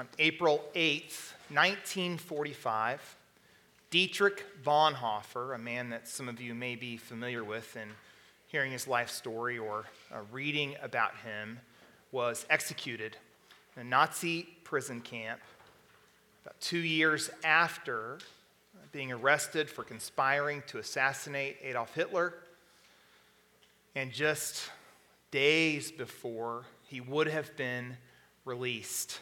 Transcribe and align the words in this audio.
on 0.00 0.08
April 0.18 0.64
8th, 0.74 1.34
1945, 1.50 3.16
Dietrich 3.90 4.46
Bonhoeffer, 4.64 5.54
a 5.54 5.58
man 5.58 5.90
that 5.90 6.08
some 6.08 6.26
of 6.26 6.40
you 6.40 6.54
may 6.54 6.74
be 6.74 6.96
familiar 6.96 7.44
with 7.44 7.76
in 7.76 7.86
hearing 8.46 8.72
his 8.72 8.88
life 8.88 9.10
story 9.10 9.58
or 9.58 9.84
uh, 10.10 10.20
reading 10.32 10.74
about 10.82 11.14
him, 11.16 11.58
was 12.12 12.46
executed 12.48 13.18
in 13.76 13.82
a 13.82 13.84
Nazi 13.84 14.48
prison 14.64 15.02
camp 15.02 15.40
about 16.46 16.58
two 16.62 16.78
years 16.78 17.28
after 17.44 18.16
being 18.92 19.12
arrested 19.12 19.68
for 19.68 19.84
conspiring 19.84 20.62
to 20.68 20.78
assassinate 20.78 21.58
Adolf 21.62 21.94
Hitler, 21.94 22.32
and 23.94 24.10
just 24.10 24.70
days 25.30 25.92
before 25.92 26.64
he 26.88 27.02
would 27.02 27.26
have 27.26 27.54
been 27.58 27.98
released 28.46 29.20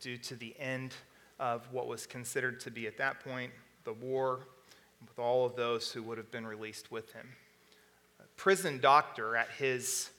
due 0.00 0.16
to 0.18 0.34
the 0.36 0.54
end 0.58 0.94
of 1.38 1.66
what 1.72 1.86
was 1.86 2.06
considered 2.06 2.60
to 2.60 2.70
be 2.70 2.86
at 2.86 2.96
that 2.98 3.20
point 3.20 3.52
the 3.84 3.92
war, 3.92 4.40
with 5.00 5.18
all 5.18 5.44
of 5.44 5.56
those 5.56 5.90
who 5.90 6.02
would 6.04 6.18
have 6.18 6.30
been 6.30 6.46
released 6.46 6.92
with 6.92 7.12
him. 7.12 7.28
A 8.20 8.26
prison 8.36 8.78
doctor 8.80 9.36
at 9.36 9.48
his 9.50 10.10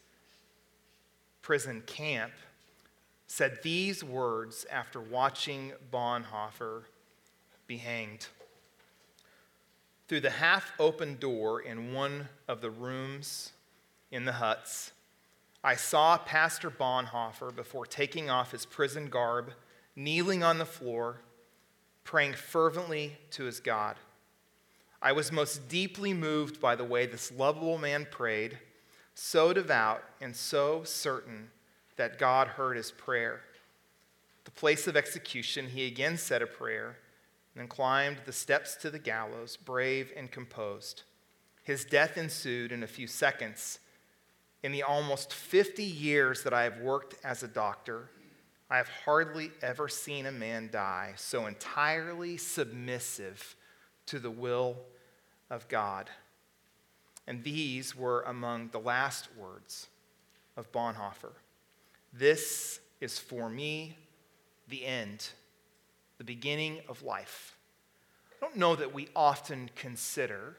prison 1.42 1.82
camp 1.86 2.34
said 3.28 3.60
these 3.64 4.04
words 4.04 4.66
after 4.70 5.00
watching 5.00 5.72
Bonhoeffer 5.92 6.84
be 7.68 7.78
hanged. 7.78 8.28
Through 10.08 10.22
the 10.22 10.30
half 10.30 10.74
open 10.78 11.18
door 11.18 11.62
in 11.62 11.94
one 11.94 12.28
of 12.48 12.62
the 12.62 12.70
rooms 12.70 13.54
in 14.12 14.26
the 14.26 14.34
huts, 14.34 14.92
I 15.64 15.76
saw 15.76 16.18
Pastor 16.18 16.70
Bonhoeffer 16.70 17.56
before 17.56 17.86
taking 17.86 18.30
off 18.30 18.52
his 18.52 18.66
prison 18.66 19.08
garb, 19.08 19.54
kneeling 19.96 20.44
on 20.44 20.58
the 20.58 20.66
floor 20.66 21.22
praying 22.04 22.34
fervently 22.34 23.18
to 23.32 23.44
his 23.44 23.60
God. 23.60 23.96
I 25.02 25.12
was 25.12 25.32
most 25.32 25.68
deeply 25.68 26.14
moved 26.14 26.62
by 26.62 26.76
the 26.76 26.84
way 26.84 27.06
this 27.06 27.32
lovable 27.32 27.78
man 27.78 28.08
prayed, 28.10 28.58
so 29.16 29.54
devout 29.54 30.04
and 30.22 30.36
so 30.36 30.84
certain 30.84 31.52
that 31.98 32.20
God 32.20 32.48
heard 32.50 32.78
his 32.78 32.92
prayer. 32.92 33.42
The 34.46 34.52
place 34.52 34.88
of 34.88 34.98
execution, 34.98 35.70
he 35.70 35.88
again 35.88 36.18
said 36.18 36.42
a 36.42 36.48
prayer 36.48 36.98
and 37.54 37.62
then 37.62 37.68
climbed 37.68 38.20
the 38.26 38.34
steps 38.34 38.76
to 38.78 38.90
the 38.90 39.00
gallows, 39.00 39.58
brave 39.58 40.12
and 40.16 40.32
composed. 40.32 41.04
His 41.64 41.86
death 41.86 42.18
ensued 42.18 42.72
in 42.72 42.84
a 42.84 42.88
few 42.88 43.08
seconds. 43.08 43.80
In 44.64 44.72
the 44.72 44.84
almost 44.84 45.34
50 45.34 45.84
years 45.84 46.44
that 46.44 46.54
I 46.54 46.64
have 46.64 46.80
worked 46.80 47.16
as 47.24 47.44
a 47.44 47.48
doctor, 47.50 48.10
I 48.70 48.78
have 48.78 48.88
hardly 48.88 49.52
ever 49.62 49.90
seen 49.90 50.26
a 50.26 50.32
man 50.32 50.70
die 50.72 51.14
so 51.18 51.46
entirely 51.48 52.38
submissive 52.38 53.58
to 54.06 54.20
the 54.20 54.32
will 54.32 54.78
of 55.50 55.68
God. 55.68 56.10
And 57.28 57.44
these 57.44 57.96
were 57.96 58.22
among 58.22 58.70
the 58.70 58.80
last 58.80 59.28
words 59.38 59.88
of 60.56 60.72
Bonhoeffer. 60.72 61.34
This 62.14 62.80
is 63.02 63.20
for 63.20 63.50
me 63.50 63.98
the 64.70 64.86
end, 64.86 65.30
the 66.18 66.24
beginning 66.24 66.80
of 66.88 67.04
life. 67.04 67.58
I 68.32 68.46
don't 68.46 68.58
know 68.58 68.76
that 68.76 68.94
we 68.94 69.10
often 69.16 69.70
consider 69.76 70.56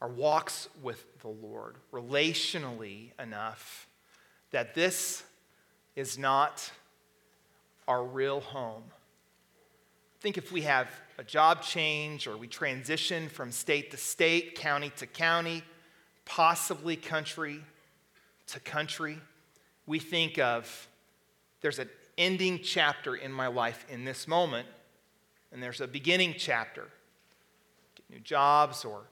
our 0.00 0.08
walks 0.08 0.68
with 0.82 1.04
the 1.20 1.28
Lord 1.28 1.76
relationally 1.92 3.10
enough 3.20 3.88
that 4.50 4.74
this 4.74 5.24
is 5.96 6.16
not 6.16 6.70
our 7.86 8.04
real 8.04 8.40
home. 8.40 8.84
I 8.88 10.20
think 10.20 10.38
if 10.38 10.52
we 10.52 10.62
have 10.62 10.88
a 11.16 11.24
job 11.24 11.62
change 11.62 12.26
or 12.26 12.36
we 12.36 12.46
transition 12.46 13.28
from 13.28 13.50
state 13.50 13.90
to 13.90 13.96
state, 13.96 14.54
county 14.54 14.90
to 14.96 15.06
county, 15.06 15.62
possibly 16.24 16.96
country 16.96 17.62
to 18.48 18.60
country, 18.60 19.18
we 19.86 19.98
think 19.98 20.38
of 20.38 20.88
there's 21.60 21.78
an 21.78 21.88
ending 22.16 22.60
chapter 22.62 23.16
in 23.16 23.32
my 23.32 23.46
life 23.46 23.86
in 23.88 24.04
this 24.04 24.28
moment, 24.28 24.68
and 25.52 25.62
there's 25.62 25.80
a 25.80 25.88
beginning 25.88 26.34
chapter. 26.36 26.86
Get 27.94 28.10
new 28.10 28.20
jobs 28.20 28.84
or 28.84 29.02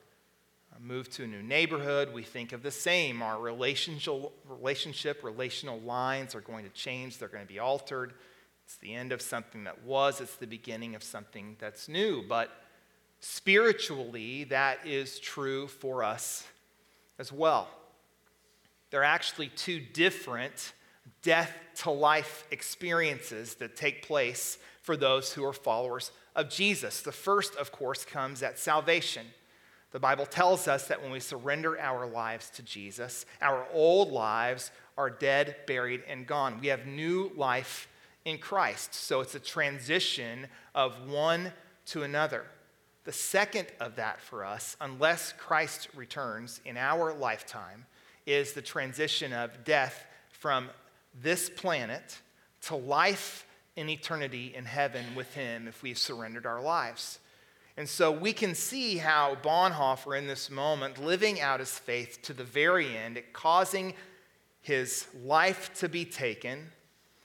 move 0.83 1.09
to 1.11 1.25
a 1.25 1.27
new 1.27 1.43
neighborhood, 1.43 2.13
we 2.13 2.23
think 2.23 2.53
of 2.53 2.63
the 2.63 2.71
same. 2.71 3.23
Our 3.23 3.41
relationship, 3.41 4.33
relationship, 4.49 5.23
relational 5.23 5.81
lines 5.81 6.35
are 6.35 6.41
going 6.41 6.65
to 6.65 6.71
change, 6.71 7.19
they're 7.19 7.29
going 7.29 7.47
to 7.47 7.53
be 7.53 7.59
altered. 7.59 8.15
It's 8.65 8.77
the 8.77 8.95
end 8.95 9.13
of 9.13 9.23
something 9.23 9.65
that 9.65 9.85
was, 9.85 10.21
it's 10.21 10.37
the 10.37 10.47
beginning 10.47 10.95
of 10.95 11.03
something 11.03 11.57
that's 11.61 11.89
new. 11.89 12.25
But 12.29 12.51
spiritually, 13.21 14.45
that 14.45 14.85
is 14.85 15.21
true 15.21 15.69
for 15.69 16.03
us 16.03 16.47
as 17.19 17.33
well. 17.33 17.69
There 18.91 19.01
are 19.01 19.05
actually 19.05 19.49
two 19.49 19.81
different 19.81 20.73
death 21.23 21.53
to 21.83 21.91
life 21.91 22.45
experiences 22.51 23.55
that 23.55 23.77
take 23.77 24.07
place 24.07 24.59
for 24.83 24.97
those 24.97 25.33
who 25.33 25.45
are 25.45 25.53
followers 25.53 26.11
of 26.35 26.49
Jesus. 26.51 27.03
The 27.03 27.13
first, 27.13 27.57
of 27.57 27.73
course, 27.73 28.05
comes 28.05 28.43
at 28.43 28.59
salvation. 28.59 29.27
The 29.93 30.01
Bible 30.01 30.27
tells 30.27 30.69
us 30.69 30.89
that 30.89 31.03
when 31.03 31.11
we 31.11 31.21
surrender 31.21 31.79
our 31.79 32.07
lives 32.07 32.51
to 32.51 32.63
Jesus, 32.63 33.25
our 33.41 33.67
old 33.73 34.11
lives 34.11 34.71
are 34.99 35.11
dead, 35.11 35.57
buried, 35.67 36.03
and 36.09 36.27
gone. 36.27 36.61
We 36.61 36.69
have 36.69 36.87
new 36.87 37.31
life 37.37 37.89
in 38.25 38.39
Christ. 38.39 38.95
So 38.95 39.21
it's 39.21 39.35
a 39.35 39.41
transition 39.41 40.49
of 40.75 41.09
one 41.09 41.53
to 41.87 42.03
another. 42.03 42.45
The 43.05 43.13
second 43.13 43.69
of 43.79 43.97
that 43.97 44.21
for 44.21 44.45
us, 44.45 44.77
unless 44.81 45.33
Christ 45.33 45.89
returns 45.95 46.61
in 46.65 46.77
our 46.77 47.15
lifetime, 47.15 47.87
is 48.27 48.53
the 48.53 48.63
transition 48.63 49.33
of 49.33 49.65
death 49.65 50.05
from 50.31 50.69
this 51.23 51.49
planet 51.49 52.19
to 52.63 52.75
life 52.75 53.47
in 53.77 53.89
eternity 53.89 54.53
in 54.57 54.65
heaven 54.65 55.05
with 55.15 55.33
Him 55.35 55.69
if 55.69 55.83
we've 55.83 55.99
surrendered 55.99 56.47
our 56.47 56.61
lives. 56.61 57.21
And 57.77 57.89
so 57.89 58.11
we 58.11 58.33
can 58.33 58.55
see 58.55 58.97
how 58.97 59.37
Bonhoeffer, 59.43 60.19
in 60.19 60.27
this 60.27 60.51
moment, 60.51 61.03
living 61.03 61.41
out 61.41 61.61
his 61.61 61.79
faith 61.79 62.21
to 62.23 62.33
the 62.33 62.45
very 62.45 62.97
end, 62.97 63.23
causing 63.33 63.95
his 64.63 65.07
life 65.23 65.73
to 65.75 65.89
be 65.89 66.05
taken, 66.05 66.71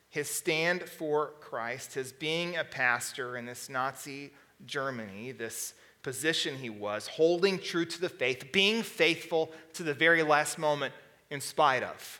his 0.10 0.30
stand 0.30 0.84
for 0.84 1.32
Christ, 1.40 1.94
his 1.94 2.12
being 2.12 2.58
a 2.58 2.66
pastor 2.66 3.38
in 3.38 3.46
this 3.46 3.70
Nazi 3.70 4.32
Germany, 4.66 5.32
this 5.32 5.74
position 6.04 6.58
he 6.58 6.70
was, 6.70 7.08
holding 7.08 7.58
true 7.58 7.86
to 7.86 8.02
the 8.02 8.10
faith, 8.10 8.52
being 8.52 8.84
faithful 8.84 9.52
to 9.74 9.84
the 9.84 9.94
very 9.94 10.22
last 10.22 10.58
moment 10.58 10.94
in 11.30 11.40
spite 11.40 11.84
of, 11.84 12.20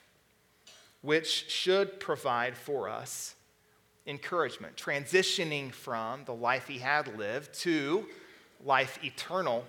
which 1.02 1.50
should 1.50 2.00
provide 2.00 2.56
for 2.56 2.88
us 2.88 3.36
encouragement, 4.08 4.76
transitioning 4.76 5.72
from 5.72 6.24
the 6.26 6.34
life 6.34 6.68
he 6.68 6.80
had 6.80 7.18
lived 7.18 7.54
to 7.54 8.06
life 8.64 9.00
eternal 9.04 9.66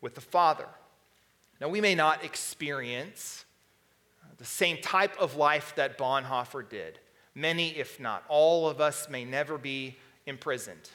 with 0.00 0.14
the 0.14 0.20
Father. 0.20 0.66
Now, 1.60 1.68
we 1.68 1.80
may 1.80 1.94
not 1.94 2.24
experience 2.24 3.44
the 4.38 4.44
same 4.44 4.78
type 4.78 5.18
of 5.20 5.36
life 5.36 5.74
that 5.76 5.98
Bonhoeffer 5.98 6.66
did. 6.68 6.98
Many, 7.34 7.76
if 7.76 8.00
not 8.00 8.24
all 8.28 8.68
of 8.68 8.80
us, 8.80 9.08
may 9.08 9.24
never 9.24 9.58
be 9.58 9.96
imprisoned. 10.26 10.90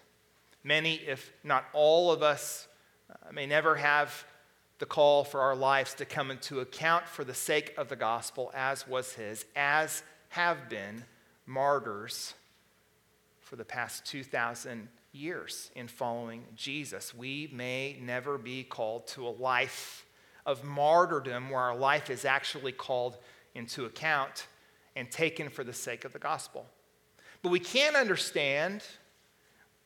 Many, 0.64 0.96
if 0.96 1.32
not 1.44 1.66
all 1.74 2.12
of 2.12 2.24
us, 2.24 2.68
uh, 3.10 3.32
may 3.32 3.46
never 3.46 3.76
have 3.76 4.26
the 4.80 4.86
call 4.88 5.24
for 5.24 5.42
our 5.42 5.56
lives 5.56 5.94
to 5.94 6.06
come 6.06 6.32
into 6.32 6.60
account 6.60 7.08
for 7.08 7.24
the 7.24 7.36
sake 7.36 7.74
of 7.78 7.88
the 7.88 7.96
gospel, 7.96 8.52
as 8.56 8.88
was 8.88 9.14
his, 9.14 9.46
as 9.56 10.02
have 10.30 10.68
been 10.68 11.06
martyrs 11.46 12.34
for 13.56 13.60
the 13.60 13.64
past 13.64 14.04
2,000 14.08 14.90
years 15.14 15.72
in 15.78 15.88
following 15.88 16.44
Jesus. 16.58 17.16
We 17.16 17.50
may 17.54 17.98
never 18.02 18.38
be 18.38 18.66
called 18.66 19.08
to 19.08 19.26
a 19.26 19.30
life 19.30 20.06
of 20.46 20.66
martyrdom 20.66 21.50
where 21.50 21.62
our 21.62 21.78
life 21.78 22.10
is 22.10 22.26
actually 22.26 22.74
called 22.74 23.18
into 23.54 23.86
account 23.86 24.48
and 24.98 25.10
taken 25.10 25.48
for 25.48 25.64
the 25.64 25.72
sake 25.72 26.04
of 26.04 26.12
the 26.12 26.20
gospel. 26.20 26.66
But 27.44 27.48
we 27.54 27.62
can 27.62 27.96
understand 27.96 28.84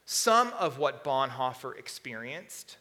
some 0.03 0.51
of 0.57 0.79
what 0.79 1.03
Bonhoeffer 1.03 1.77
experienced 1.77 2.77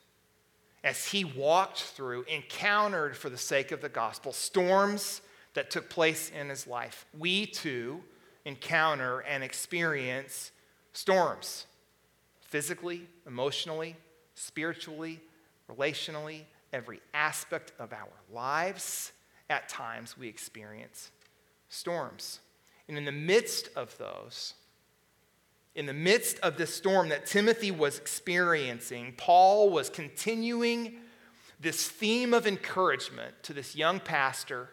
as 0.83 1.05
he 1.05 1.23
walked 1.23 1.83
through, 1.83 2.23
encountered 2.23 3.15
for 3.15 3.29
the 3.29 3.37
sake 3.37 3.73
of 3.73 3.83
the 3.83 3.91
gospel, 3.91 4.33
storms 4.33 5.21
that 5.53 5.71
took 5.71 5.91
place 5.91 6.31
in 6.31 6.49
his 6.49 6.67
life. 6.67 7.05
We 7.13 7.45
too 7.45 8.03
encounter 8.47 9.21
and 9.21 9.45
experience 9.45 10.51
storms 10.99 11.67
physically, 12.41 13.07
emotionally, 13.25 13.95
spiritually, 14.35 15.21
relationally, 15.71 16.41
every 16.73 17.01
aspect 17.15 17.73
of 17.79 17.93
our 17.93 18.09
lives. 18.33 19.13
At 19.49 19.69
times, 19.69 20.19
we 20.19 20.27
experience 20.27 21.13
storms. 21.69 22.41
And 22.89 22.99
in 22.99 23.05
the 23.05 23.13
midst 23.13 23.69
of 23.77 23.97
those, 23.99 24.55
in 25.77 25.87
the 25.87 25.93
midst 25.93 26.41
of 26.41 26.57
this 26.57 26.75
storm 26.75 27.11
that 27.11 27.27
Timothy 27.27 27.71
was 27.71 27.97
experiencing, 27.99 29.15
Paul 29.17 29.71
was 29.71 29.89
continuing 29.89 30.97
this 31.61 31.87
theme 31.87 32.35
of 32.35 32.45
encouragement 32.45 33.41
to 33.45 33.53
this 33.53 33.77
young 33.77 34.01
pastor, 34.01 34.71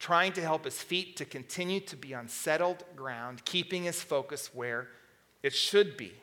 trying 0.00 0.32
to 0.32 0.40
help 0.40 0.64
his 0.64 0.82
feet 0.82 1.16
to 1.18 1.24
continue 1.24 1.78
to 1.78 1.94
be 1.94 2.12
on 2.16 2.26
settled 2.26 2.82
ground, 2.96 3.44
keeping 3.44 3.84
his 3.84 4.02
focus 4.02 4.50
where 4.52 4.88
it 5.44 5.52
should 5.52 5.98
be 5.98 6.14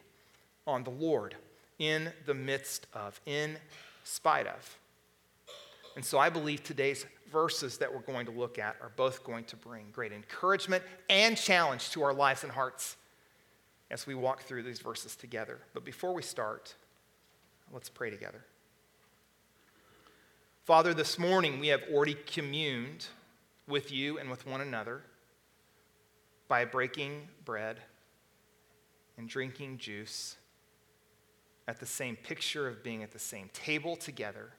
on 0.65 0.83
the 0.83 0.89
Lord 0.89 1.35
in 1.77 2.11
the 2.25 2.33
midst 2.33 2.87
of, 2.91 3.21
in 3.27 3.55
spite 4.03 4.47
of. 4.47 4.77
And 5.95 6.03
so 6.03 6.17
I 6.17 6.29
believe 6.29 6.63
today's 6.63 7.05
verses 7.31 7.77
that 7.77 7.93
we're 7.93 8.01
going 8.01 8.25
to 8.25 8.31
look 8.31 8.57
at 8.57 8.77
are 8.81 8.91
both 8.95 9.23
going 9.23 9.43
to 9.45 9.55
bring 9.55 9.85
great 9.93 10.11
encouragement 10.11 10.83
and 11.07 11.37
challenge 11.37 11.91
to 11.91 12.01
our 12.01 12.15
lives 12.15 12.41
and 12.41 12.51
hearts 12.51 12.97
as 13.91 14.07
we 14.07 14.15
walk 14.15 14.41
through 14.41 14.63
these 14.63 14.79
verses 14.79 15.15
together. 15.15 15.59
But 15.75 15.85
before 15.85 16.15
we 16.15 16.23
start, 16.23 16.73
let's 17.71 17.89
pray 17.89 18.09
together. 18.09 18.43
Father, 20.65 20.95
this 20.95 21.19
morning 21.19 21.59
we 21.59 21.67
have 21.67 21.83
already 21.93 22.15
communed 22.25 23.05
with 23.67 23.91
you 23.91 24.17
and 24.17 24.31
with 24.31 24.47
one 24.47 24.61
another 24.61 25.03
by 26.47 26.65
breaking 26.65 27.27
bread 27.45 27.77
and 29.21 29.29
drinking 29.29 29.77
juice 29.77 30.35
at 31.67 31.79
the 31.79 31.85
same 31.85 32.15
picture 32.15 32.67
of 32.67 32.83
being 32.83 33.03
at 33.03 33.11
the 33.11 33.19
same 33.19 33.51
table 33.53 33.95
together, 33.95 34.49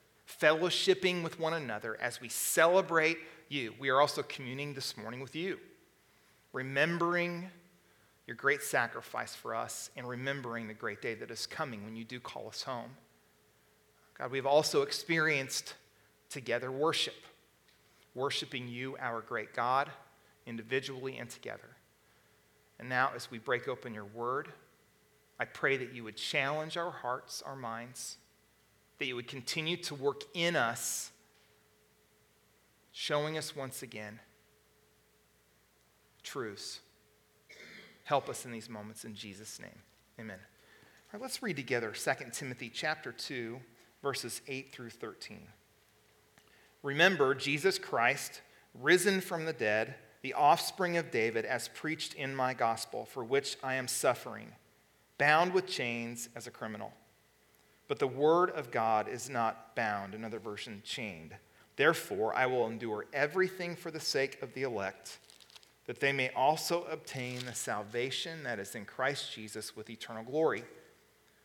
fellowshipping 0.40 1.24
with 1.24 1.40
one 1.40 1.52
another 1.52 2.00
as 2.00 2.20
we 2.20 2.28
celebrate 2.28 3.18
you. 3.48 3.74
We 3.80 3.88
are 3.88 4.00
also 4.00 4.22
communing 4.22 4.72
this 4.72 4.96
morning 4.96 5.20
with 5.20 5.34
you, 5.34 5.58
remembering 6.52 7.50
your 8.28 8.36
great 8.36 8.62
sacrifice 8.62 9.34
for 9.34 9.52
us 9.52 9.90
and 9.96 10.08
remembering 10.08 10.68
the 10.68 10.74
great 10.74 11.02
day 11.02 11.14
that 11.16 11.32
is 11.32 11.44
coming 11.44 11.84
when 11.84 11.96
you 11.96 12.04
do 12.04 12.20
call 12.20 12.46
us 12.46 12.62
home. 12.62 12.90
God, 14.16 14.30
we've 14.30 14.46
also 14.46 14.82
experienced 14.82 15.74
together 16.30 16.70
worship, 16.70 17.16
worshiping 18.14 18.68
you, 18.68 18.96
our 19.00 19.22
great 19.22 19.54
God, 19.54 19.90
individually 20.46 21.18
and 21.18 21.28
together. 21.28 21.71
And 22.82 22.88
now, 22.88 23.12
as 23.14 23.30
we 23.30 23.38
break 23.38 23.68
open 23.68 23.94
your 23.94 24.06
word, 24.06 24.48
I 25.38 25.44
pray 25.44 25.76
that 25.76 25.94
you 25.94 26.02
would 26.02 26.16
challenge 26.16 26.76
our 26.76 26.90
hearts, 26.90 27.40
our 27.46 27.54
minds, 27.54 28.16
that 28.98 29.06
you 29.06 29.14
would 29.14 29.28
continue 29.28 29.76
to 29.76 29.94
work 29.94 30.24
in 30.34 30.56
us, 30.56 31.12
showing 32.90 33.38
us 33.38 33.54
once 33.54 33.84
again 33.84 34.18
truths 36.24 36.80
Help 38.02 38.28
us 38.28 38.44
in 38.44 38.50
these 38.50 38.68
moments 38.68 39.04
in 39.04 39.14
Jesus' 39.14 39.60
name. 39.60 39.78
Amen. 40.18 40.38
All 40.40 41.12
right, 41.12 41.22
let's 41.22 41.40
read 41.40 41.54
together 41.54 41.92
2 41.92 42.10
Timothy 42.32 42.68
chapter 42.68 43.12
2, 43.12 43.60
verses 44.02 44.40
8 44.48 44.72
through 44.72 44.90
13. 44.90 45.46
Remember 46.82 47.32
Jesus 47.36 47.78
Christ, 47.78 48.40
risen 48.74 49.20
from 49.20 49.44
the 49.44 49.52
dead, 49.52 49.94
the 50.22 50.34
offspring 50.34 50.96
of 50.96 51.10
David, 51.10 51.44
as 51.44 51.68
preached 51.68 52.14
in 52.14 52.34
my 52.34 52.54
gospel, 52.54 53.04
for 53.04 53.24
which 53.24 53.56
I 53.62 53.74
am 53.74 53.88
suffering, 53.88 54.52
bound 55.18 55.52
with 55.52 55.66
chains 55.66 56.28
as 56.36 56.46
a 56.46 56.50
criminal. 56.50 56.92
But 57.88 57.98
the 57.98 58.06
word 58.06 58.50
of 58.50 58.70
God 58.70 59.08
is 59.08 59.28
not 59.28 59.74
bound, 59.74 60.14
another 60.14 60.38
version, 60.38 60.80
chained. 60.84 61.34
Therefore, 61.76 62.34
I 62.34 62.46
will 62.46 62.66
endure 62.66 63.06
everything 63.12 63.74
for 63.74 63.90
the 63.90 64.00
sake 64.00 64.40
of 64.42 64.54
the 64.54 64.62
elect 64.62 65.18
that 65.86 66.00
they 66.00 66.12
may 66.12 66.30
also 66.30 66.84
obtain 66.84 67.44
the 67.44 67.54
salvation 67.54 68.44
that 68.44 68.58
is 68.58 68.74
in 68.74 68.84
Christ 68.84 69.34
Jesus 69.34 69.74
with 69.76 69.90
eternal 69.90 70.22
glory. 70.22 70.62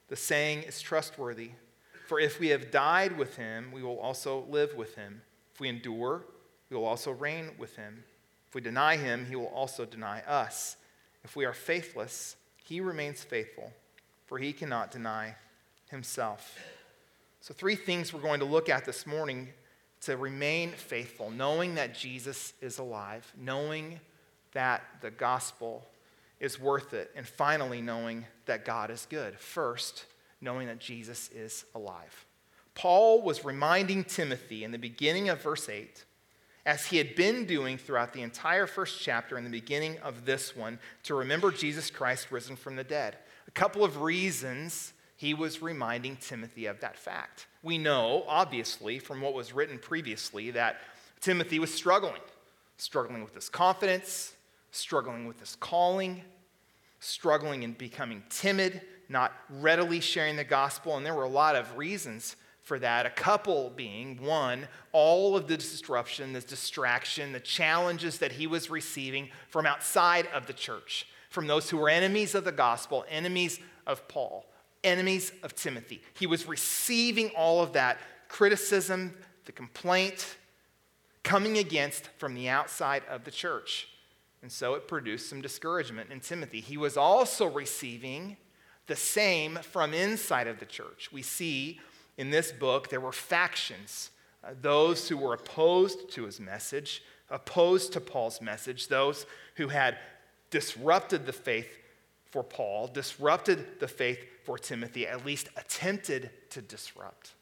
The 0.10 0.16
saying 0.16 0.64
is 0.64 0.80
trustworthy, 0.80 1.52
for 2.08 2.20
if 2.20 2.40
we 2.40 2.50
have 2.50 2.72
died 2.72 3.18
with 3.18 3.36
him, 3.36 3.72
we 3.72 3.82
will 3.82 4.00
also 4.00 4.46
live 4.48 4.76
with 4.76 4.96
him. 4.96 5.22
If 5.54 5.60
we 5.60 5.70
endure, 5.70 6.24
we 6.70 6.78
will 6.78 6.86
also 6.86 7.12
reign 7.12 7.50
with 7.58 7.76
him. 7.76 8.04
If 8.48 8.56
we 8.56 8.62
deny 8.62 8.98
him, 8.98 9.26
he 9.26 9.36
will 9.36 9.48
also 9.48 9.86
deny 9.86 10.22
us. 10.22 10.78
If 11.24 11.36
we 11.36 11.46
are 11.46 11.54
faithless, 11.54 12.36
he 12.64 12.82
remains 12.82 13.24
faithful, 13.24 13.72
for 14.26 14.38
he 14.38 14.54
cannot 14.54 14.92
deny 14.92 15.36
himself. 15.90 16.58
So, 17.42 17.54
three 17.54 17.76
things 17.76 18.14
we're 18.14 18.22
going 18.22 18.40
to 18.40 18.46
look 18.46 18.70
at 18.70 18.86
this 18.86 19.06
morning 19.06 19.50
to 20.02 20.18
remain 20.18 20.72
faithful, 20.72 21.30
knowing 21.30 21.76
that 21.76 21.94
Jesus 21.94 22.54
is 22.62 22.78
alive, 22.78 23.32
knowing 23.38 24.00
that 24.54 24.84
the 25.02 25.12
gospel 25.12 25.86
is 26.40 26.60
worth 26.60 26.94
it. 26.94 27.12
And 27.16 27.28
finally, 27.28 27.82
knowing 27.82 28.26
that 28.46 28.66
God 28.66 28.92
is 28.92 29.08
good. 29.10 29.40
First, 29.40 30.06
knowing 30.42 30.68
that 30.68 30.80
Jesus 30.80 31.30
is 31.32 31.66
alive. 31.74 32.26
Paul 32.76 33.22
was 33.24 33.44
reminding 33.44 34.04
Timothy 34.04 34.64
in 34.64 34.72
the 34.72 34.78
beginning 34.78 35.30
of 35.30 35.42
verse 35.42 35.68
8, 35.68 36.06
as 36.68 36.86
he 36.86 36.98
had 36.98 37.16
been 37.16 37.46
doing 37.46 37.78
throughout 37.78 38.12
the 38.12 38.22
entire 38.22 38.68
first 38.68 39.02
chapter 39.02 39.38
and 39.38 39.46
the 39.46 39.50
beginning 39.50 39.98
of 40.00 40.26
this 40.26 40.54
one, 40.54 40.78
to 41.02 41.16
remember 41.16 41.50
Jesus 41.50 41.90
Christ 41.90 42.30
risen 42.30 42.58
from 42.58 42.76
the 42.76 42.84
dead. 42.84 43.16
A 43.48 43.52
couple 43.52 43.86
of 43.86 44.02
reasons 44.02 44.92
he 45.16 45.34
was 45.34 45.62
reminding 45.62 46.18
Timothy 46.18 46.66
of 46.66 46.82
that 46.82 46.98
fact. 46.98 47.48
We 47.64 47.78
know, 47.78 48.26
obviously, 48.28 49.00
from 49.00 49.22
what 49.22 49.34
was 49.34 49.54
written 49.54 49.80
previously, 49.80 50.52
that 50.52 50.82
Timothy 51.22 51.58
was 51.58 51.74
struggling, 51.74 52.22
struggling 52.76 53.24
with 53.24 53.34
his 53.34 53.48
confidence, 53.48 54.34
struggling 54.72 55.26
with 55.26 55.40
this 55.40 55.56
calling, 55.56 56.22
struggling 57.00 57.64
and 57.64 57.78
becoming 57.78 58.24
timid, 58.30 58.82
not 59.08 59.32
readily 59.50 60.02
sharing 60.02 60.36
the 60.36 60.44
gospel. 60.44 60.98
And 60.98 61.06
there 61.06 61.16
were 61.16 61.24
a 61.24 61.30
lot 61.30 61.56
of 61.56 61.78
reasons 61.78 62.36
for 62.68 62.78
that. 62.80 63.06
A 63.06 63.10
couple 63.10 63.72
being 63.76 64.22
one, 64.22 64.68
all 64.92 65.38
of 65.38 65.48
the 65.48 65.56
disruption, 65.56 66.34
the 66.34 66.42
distraction, 66.42 67.32
the 67.32 67.40
challenges 67.40 68.18
that 68.18 68.34
he 68.34 68.46
was 68.46 68.70
receiving 68.70 69.30
from 69.48 69.66
outside 69.66 70.28
of 70.34 70.48
the 70.48 70.54
church, 70.54 71.08
from 71.30 71.48
those 71.48 71.70
who 71.70 71.78
were 71.78 71.88
enemies 71.88 72.36
of 72.36 72.44
the 72.44 72.52
gospel, 72.52 73.06
enemies 73.10 73.62
of 73.88 74.06
Paul, 74.10 74.46
enemies 74.84 75.32
of 75.44 75.56
Timothy. 75.56 76.02
He 76.14 76.28
was 76.28 76.46
receiving 76.46 77.30
all 77.38 77.64
of 77.64 77.72
that 77.74 78.00
criticism, 78.28 79.14
the 79.46 79.54
complaint 79.54 80.36
coming 81.24 81.58
against 81.58 82.10
from 82.18 82.36
the 82.36 82.50
outside 82.50 83.04
of 83.10 83.24
the 83.24 83.32
church. 83.32 83.88
And 84.42 84.52
so 84.52 84.74
it 84.74 84.90
produced 84.90 85.30
some 85.30 85.42
discouragement 85.42 86.12
in 86.12 86.20
Timothy. 86.20 86.60
He 86.60 86.76
was 86.76 86.98
also 86.98 87.48
receiving 87.48 88.36
the 88.88 88.96
same 88.96 89.56
from 89.56 89.94
inside 89.94 90.48
of 90.48 90.60
the 90.60 90.66
church. 90.66 91.10
We 91.14 91.22
see 91.22 91.80
in 92.18 92.30
this 92.30 92.52
book 92.52 92.90
there 92.90 93.02
were 93.02 93.12
factions 93.12 94.12
uh, 94.44 94.52
those 94.62 95.10
who 95.10 95.18
were 95.18 95.34
opposed 95.34 96.10
to 96.12 96.26
his 96.26 96.40
message, 96.40 97.04
opposed 97.30 97.94
to 97.94 98.02
Paul's 98.02 98.42
message, 98.42 98.88
those 98.88 99.26
who 99.56 99.68
had 99.68 99.98
disrupted 100.50 101.26
the 101.26 101.34
faith 101.34 101.78
for 102.32 102.44
Paul, 102.44 102.88
disrupted 102.88 103.80
the 103.80 103.88
faith 103.88 104.20
for 104.44 104.58
Timothy, 104.58 105.08
at 105.08 105.26
least 105.26 105.50
attempted 105.58 106.30
to 106.52 106.62
disrupt 106.62 107.34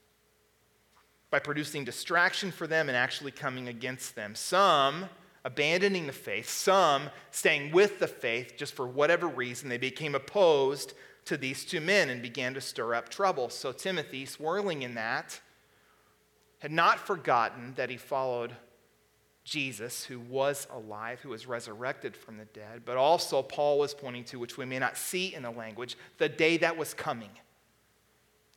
by 1.30 1.40
producing 1.40 1.84
distraction 1.84 2.52
for 2.52 2.66
them 2.66 2.88
and 2.88 2.96
actually 2.96 3.32
coming 3.32 3.68
against 3.68 4.16
them. 4.16 4.36
Some 4.36 5.06
abandoning 5.44 6.08
the 6.08 6.14
faith, 6.14 6.50
some 6.50 7.10
staying 7.30 7.72
with 7.72 8.00
the 8.00 8.08
faith 8.08 8.54
just 8.58 8.74
for 8.74 8.88
whatever 8.88 9.28
reason. 9.28 9.70
They 9.70 9.78
became 9.78 10.16
opposed 10.16 10.94
to 11.26 11.38
these 11.38 11.66
two 11.66 11.82
men 11.82 12.10
and 12.10 12.22
began 12.22 12.54
to 12.54 12.62
stir 12.62 12.96
up 12.96 13.10
trouble. 13.10 13.50
So 13.50 13.72
Timothy, 13.72 14.26
swirling 14.26 14.84
in 14.84 14.96
that, 14.96 15.40
had 16.60 16.72
not 16.72 17.00
forgotten 17.00 17.74
that 17.76 17.90
he 17.90 17.98
followed 17.98 18.56
Jesus, 19.44 20.04
who 20.06 20.20
was 20.20 20.68
alive, 20.74 21.20
who 21.22 21.30
was 21.30 21.46
resurrected 21.46 22.18
from 22.18 22.38
the 22.38 22.46
dead, 22.46 22.82
but 22.84 22.98
also 22.98 23.44
Paul 23.44 23.78
was 23.78 23.94
pointing 23.94 24.24
to, 24.26 24.40
which 24.40 24.58
we 24.58 24.66
may 24.66 24.80
not 24.80 24.98
see 24.98 25.36
in 25.36 25.44
the 25.44 25.52
language, 25.52 25.98
the 26.18 26.30
day 26.30 26.58
that 26.58 26.78
was 26.78 26.96
coming. 26.96 27.30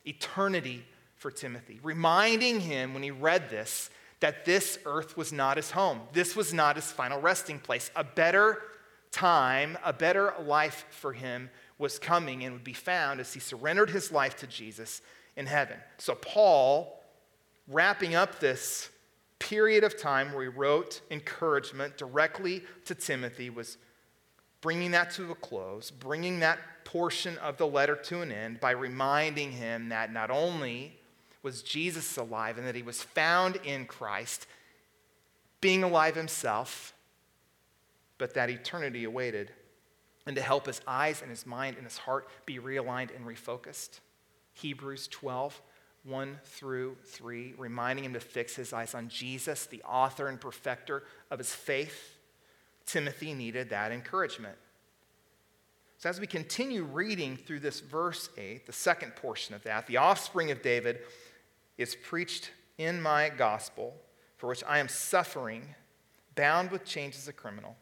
Eternity 0.07 0.85
for 1.17 1.31
Timothy, 1.31 1.81
reminding 1.83 2.61
him 2.61 2.95
when 2.95 3.03
he 3.03 3.11
read 3.11 3.51
this 3.51 3.91
that 4.21 4.45
this 4.45 4.79
earth 4.85 5.17
was 5.17 5.33
not 5.33 5.57
his 5.57 5.71
home. 5.71 6.01
This 6.13 6.35
was 6.35 6.53
not 6.53 6.77
his 6.77 6.91
final 6.91 7.21
resting 7.21 7.59
place. 7.59 7.91
A 7.95 8.03
better 8.03 8.63
time, 9.11 9.79
a 9.85 9.93
better 9.93 10.35
life 10.41 10.85
for 10.91 11.13
him 11.13 11.51
was 11.79 11.99
coming 11.99 12.45
and 12.45 12.53
would 12.53 12.65
be 12.65 12.73
found 12.73 13.21
as 13.21 13.33
he 13.33 13.41
surrendered 13.41 13.91
his 13.91 14.11
life 14.13 14.37
to 14.37 14.47
Jesus 14.47 15.01
in 15.37 15.47
heaven. 15.47 15.77
So, 15.99 16.15
Paul, 16.15 17.03
wrapping 17.69 18.15
up 18.15 18.41
this 18.41 18.91
period 19.39 19.85
of 19.85 20.01
time 20.01 20.33
where 20.33 20.43
he 20.43 20.49
wrote 20.49 21.01
encouragement 21.11 21.97
directly 21.97 22.65
to 22.85 22.95
Timothy, 22.95 23.51
was 23.51 23.79
bringing 24.61 24.91
that 24.91 25.13
to 25.13 25.31
a 25.31 25.35
close, 25.37 25.91
bringing 25.91 26.41
that 26.41 26.59
portion 26.85 27.39
of 27.39 27.57
the 27.57 27.67
letter 27.67 27.95
to 27.95 28.23
an 28.23 28.33
end 28.33 28.59
by 28.61 28.73
reminding 28.73 29.53
him 29.53 29.91
that 29.91 30.13
not 30.13 30.31
only 30.31 30.99
was 31.43 31.63
Jesus 31.63 32.17
alive 32.17 32.59
and 32.59 32.67
that 32.67 32.75
he 32.75 32.83
was 32.83 33.03
found 33.03 33.57
in 33.65 33.87
Christ, 33.87 34.47
being 35.61 35.83
alive 35.83 36.17
himself, 36.17 36.93
but 38.19 38.35
that 38.35 38.51
eternity 38.51 39.05
awaited 39.05 39.53
and 40.27 40.37
to 40.37 40.43
help 40.43 40.67
his 40.67 40.83
eyes 40.87 41.23
and 41.23 41.31
his 41.31 41.47
mind 41.47 41.77
and 41.77 41.87
his 41.87 41.97
heart 41.97 42.29
be 42.45 42.59
realigned 42.59 43.15
and 43.17 43.25
refocused. 43.25 44.01
Hebrews 44.53 45.09
12, 45.09 45.63
1 46.05 46.39
through 46.45 46.97
3, 47.05 47.55
reminding 47.57 48.05
him 48.05 48.13
to 48.13 48.21
fix 48.21 48.55
his 48.55 48.73
eyes 48.73 48.95
on 48.95 49.09
Jesus, 49.09 49.67
the 49.67 49.83
author 49.85 50.27
and 50.27 50.41
perfecter 50.41 51.05
of 51.31 51.39
his 51.39 51.55
faith. 51.55 52.19
Timothy 52.85 53.33
needed 53.33 53.71
that 53.71 53.93
encouragement. 53.93 54.57
So, 55.99 56.09
as 56.09 56.21
we 56.21 56.27
continue 56.27 56.85
reading 56.85 57.37
through 57.37 57.61
this 57.61 57.81
verse 57.81 58.31
8, 58.37 58.67
the 58.67 58.73
second 58.73 59.17
portion 59.17 59.55
of 59.55 59.63
that, 59.65 59.87
the 59.87 59.97
offspring 59.97 60.51
of 60.51 60.63
David 60.63 61.01
is 61.77 61.97
preached 61.97 62.53
in 62.77 63.01
my 63.03 63.31
gospel, 63.31 63.95
for 64.37 64.49
which 64.49 64.63
I 64.69 64.79
am 64.79 64.89
suffering, 64.89 65.75
bound 66.37 66.71
with 66.71 66.85
chains 66.85 67.17
as 67.17 67.29
a 67.29 67.33
criminal. 67.33 67.77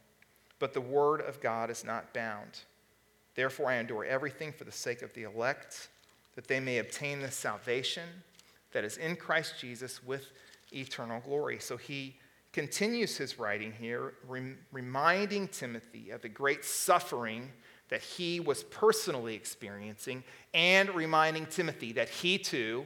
But 0.59 0.73
the 0.73 0.81
word 0.81 1.21
of 1.21 1.39
God 1.39 1.69
is 1.69 1.83
not 1.83 2.13
bound. 2.13 2.59
Therefore, 3.35 3.69
I 3.69 3.75
endure 3.75 4.03
everything 4.03 4.51
for 4.51 4.63
the 4.63 4.71
sake 4.71 5.01
of 5.01 5.13
the 5.13 5.23
elect, 5.23 5.89
that 6.35 6.47
they 6.47 6.59
may 6.59 6.79
obtain 6.79 7.21
the 7.21 7.31
salvation 7.31 8.07
that 8.71 8.83
is 8.83 8.97
in 8.97 9.15
Christ 9.15 9.55
Jesus 9.59 10.03
with 10.03 10.31
eternal 10.71 11.19
glory. 11.21 11.59
So 11.59 11.77
he 11.77 12.15
continues 12.51 13.17
his 13.17 13.37
writing 13.37 13.71
here, 13.71 14.15
rem- 14.27 14.57
reminding 14.71 15.47
Timothy 15.49 16.09
of 16.09 16.21
the 16.21 16.29
great 16.29 16.65
suffering 16.65 17.51
that 17.89 18.01
he 18.01 18.39
was 18.39 18.63
personally 18.63 19.35
experiencing, 19.35 20.23
and 20.53 20.89
reminding 20.89 21.45
Timothy 21.45 21.93
that 21.93 22.09
he 22.09 22.37
too 22.37 22.85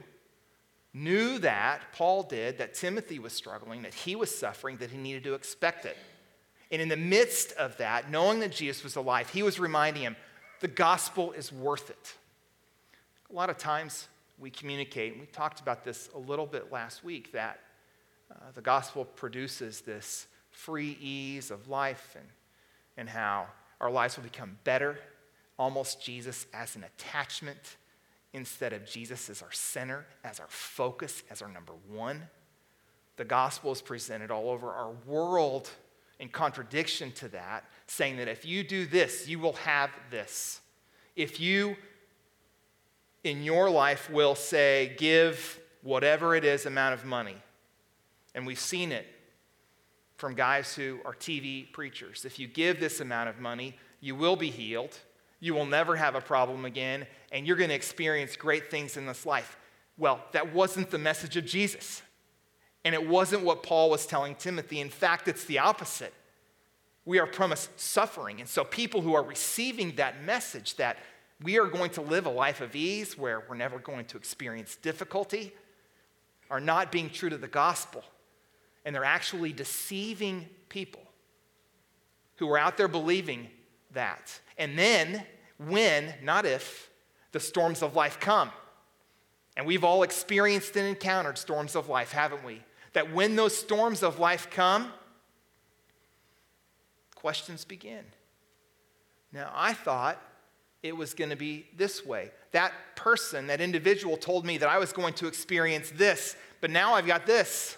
knew 0.94 1.38
that, 1.38 1.80
Paul 1.92 2.22
did, 2.22 2.58
that 2.58 2.74
Timothy 2.74 3.18
was 3.18 3.32
struggling, 3.32 3.82
that 3.82 3.94
he 3.94 4.14
was 4.14 4.32
suffering, 4.34 4.76
that 4.76 4.90
he 4.90 4.98
needed 4.98 5.24
to 5.24 5.34
expect 5.34 5.86
it. 5.86 5.96
And 6.72 6.80
in 6.80 6.88
the 6.88 6.96
midst 6.96 7.52
of 7.52 7.76
that, 7.76 8.10
knowing 8.10 8.40
that 8.40 8.50
Jesus 8.50 8.82
was 8.82 8.96
alive, 8.96 9.28
he 9.28 9.42
was 9.42 9.60
reminding 9.60 10.02
him 10.02 10.16
the 10.60 10.68
gospel 10.68 11.32
is 11.32 11.52
worth 11.52 11.90
it. 11.90 12.14
A 13.30 13.34
lot 13.34 13.50
of 13.50 13.58
times 13.58 14.08
we 14.38 14.50
communicate, 14.50 15.12
and 15.12 15.20
we 15.20 15.26
talked 15.26 15.60
about 15.60 15.84
this 15.84 16.08
a 16.14 16.18
little 16.18 16.46
bit 16.46 16.72
last 16.72 17.04
week, 17.04 17.30
that 17.32 17.60
uh, 18.30 18.36
the 18.54 18.62
gospel 18.62 19.04
produces 19.04 19.82
this 19.82 20.26
free 20.50 20.96
ease 20.98 21.50
of 21.50 21.68
life 21.68 22.16
and, 22.18 22.26
and 22.96 23.08
how 23.08 23.46
our 23.80 23.90
lives 23.90 24.16
will 24.16 24.24
become 24.24 24.56
better, 24.64 24.98
almost 25.58 26.02
Jesus 26.02 26.46
as 26.54 26.74
an 26.74 26.84
attachment 26.84 27.76
instead 28.32 28.72
of 28.72 28.86
Jesus 28.86 29.28
as 29.28 29.42
our 29.42 29.52
center, 29.52 30.06
as 30.24 30.40
our 30.40 30.48
focus, 30.48 31.22
as 31.30 31.42
our 31.42 31.48
number 31.48 31.74
one. 31.90 32.22
The 33.16 33.24
gospel 33.24 33.72
is 33.72 33.82
presented 33.82 34.30
all 34.30 34.48
over 34.48 34.72
our 34.72 34.92
world 35.06 35.68
in 36.22 36.28
contradiction 36.28 37.10
to 37.10 37.26
that, 37.26 37.64
saying 37.88 38.16
that 38.16 38.28
if 38.28 38.46
you 38.46 38.62
do 38.62 38.86
this, 38.86 39.26
you 39.26 39.40
will 39.40 39.54
have 39.54 39.90
this. 40.08 40.60
If 41.16 41.40
you 41.40 41.76
in 43.24 43.42
your 43.42 43.68
life 43.68 44.08
will 44.08 44.36
say, 44.36 44.94
give 44.98 45.58
whatever 45.82 46.36
it 46.36 46.44
is 46.44 46.64
amount 46.64 46.94
of 46.94 47.04
money, 47.04 47.34
and 48.36 48.46
we've 48.46 48.60
seen 48.60 48.92
it 48.92 49.04
from 50.14 50.34
guys 50.34 50.76
who 50.76 51.00
are 51.04 51.12
TV 51.12 51.72
preachers. 51.72 52.24
If 52.24 52.38
you 52.38 52.46
give 52.46 52.78
this 52.78 53.00
amount 53.00 53.28
of 53.28 53.40
money, 53.40 53.76
you 54.00 54.14
will 54.14 54.36
be 54.36 54.50
healed, 54.50 54.96
you 55.40 55.54
will 55.54 55.66
never 55.66 55.96
have 55.96 56.14
a 56.14 56.20
problem 56.20 56.64
again, 56.64 57.04
and 57.32 57.48
you're 57.48 57.56
going 57.56 57.70
to 57.70 57.74
experience 57.74 58.36
great 58.36 58.70
things 58.70 58.96
in 58.96 59.06
this 59.06 59.26
life. 59.26 59.56
Well, 59.98 60.20
that 60.30 60.54
wasn't 60.54 60.92
the 60.92 60.98
message 60.98 61.36
of 61.36 61.44
Jesus. 61.44 62.00
And 62.84 62.94
it 62.94 63.08
wasn't 63.08 63.44
what 63.44 63.62
Paul 63.62 63.90
was 63.90 64.06
telling 64.06 64.34
Timothy. 64.34 64.80
In 64.80 64.90
fact, 64.90 65.28
it's 65.28 65.44
the 65.44 65.60
opposite. 65.60 66.12
We 67.04 67.18
are 67.18 67.26
promised 67.26 67.78
suffering. 67.78 68.40
And 68.40 68.48
so, 68.48 68.64
people 68.64 69.00
who 69.00 69.14
are 69.14 69.22
receiving 69.22 69.96
that 69.96 70.22
message 70.24 70.76
that 70.76 70.98
we 71.42 71.58
are 71.58 71.66
going 71.66 71.90
to 71.90 72.00
live 72.00 72.26
a 72.26 72.30
life 72.30 72.60
of 72.60 72.76
ease 72.76 73.18
where 73.18 73.42
we're 73.48 73.56
never 73.56 73.78
going 73.78 74.04
to 74.06 74.16
experience 74.16 74.76
difficulty 74.76 75.52
are 76.50 76.60
not 76.60 76.92
being 76.92 77.10
true 77.10 77.30
to 77.30 77.38
the 77.38 77.48
gospel. 77.48 78.04
And 78.84 78.94
they're 78.94 79.04
actually 79.04 79.52
deceiving 79.52 80.48
people 80.68 81.02
who 82.36 82.50
are 82.50 82.58
out 82.58 82.76
there 82.76 82.88
believing 82.88 83.48
that. 83.92 84.40
And 84.58 84.78
then, 84.78 85.24
when, 85.58 86.14
not 86.22 86.44
if, 86.44 86.90
the 87.32 87.40
storms 87.40 87.82
of 87.82 87.94
life 87.96 88.18
come, 88.20 88.50
and 89.56 89.66
we've 89.66 89.84
all 89.84 90.02
experienced 90.02 90.76
and 90.76 90.86
encountered 90.86 91.38
storms 91.38 91.76
of 91.76 91.88
life, 91.88 92.12
haven't 92.12 92.44
we? 92.44 92.62
That 92.92 93.12
when 93.12 93.36
those 93.36 93.56
storms 93.56 94.02
of 94.02 94.18
life 94.18 94.48
come, 94.50 94.92
questions 97.14 97.64
begin. 97.64 98.04
Now, 99.32 99.50
I 99.54 99.72
thought 99.72 100.20
it 100.82 100.96
was 100.96 101.14
going 101.14 101.30
to 101.30 101.36
be 101.36 101.66
this 101.76 102.04
way. 102.04 102.30
That 102.50 102.72
person, 102.96 103.46
that 103.46 103.60
individual 103.60 104.16
told 104.16 104.44
me 104.44 104.58
that 104.58 104.68
I 104.68 104.78
was 104.78 104.92
going 104.92 105.14
to 105.14 105.26
experience 105.26 105.90
this, 105.90 106.36
but 106.60 106.70
now 106.70 106.94
I've 106.94 107.06
got 107.06 107.24
this. 107.24 107.76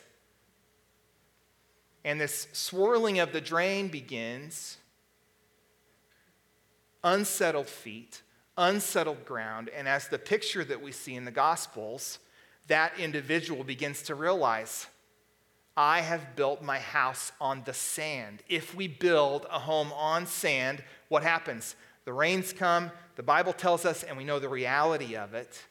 And 2.04 2.21
this 2.21 2.49
swirling 2.52 3.18
of 3.18 3.33
the 3.33 3.40
drain 3.40 3.88
begins 3.88 4.78
unsettled 7.02 7.68
feet, 7.68 8.23
unsettled 8.56 9.25
ground. 9.25 9.68
And 9.76 9.87
as 9.87 10.09
the 10.09 10.18
picture 10.18 10.64
that 10.64 10.83
we 10.83 10.90
see 10.90 11.14
in 11.14 11.25
the 11.25 11.30
Gospels, 11.30 12.18
that 12.66 12.99
individual 12.99 13.62
begins 13.62 14.02
to 14.02 14.14
realize 14.14 14.87
I 15.76 16.02
have 16.02 16.36
built 16.36 16.62
my 16.62 16.78
house 16.78 17.32
on 17.40 17.62
the 17.64 17.74
sand. 17.74 18.42
If 18.48 18.74
we 18.74 18.86
build 18.86 19.46
a 19.50 19.58
home 19.58 19.92
on 19.92 20.26
sand, 20.26 20.82
what 21.08 21.22
happens? 21.22 21.74
The 22.04 22.12
rains 22.12 22.52
come, 22.52 22.92
the 23.16 23.22
Bible 23.22 23.52
tells 23.52 23.84
us, 23.84 24.02
and 24.02 24.16
we 24.16 24.24
know 24.24 24.38
the 24.38 24.48
reality 24.48 25.16
of 25.16 25.34
it, 25.34 25.64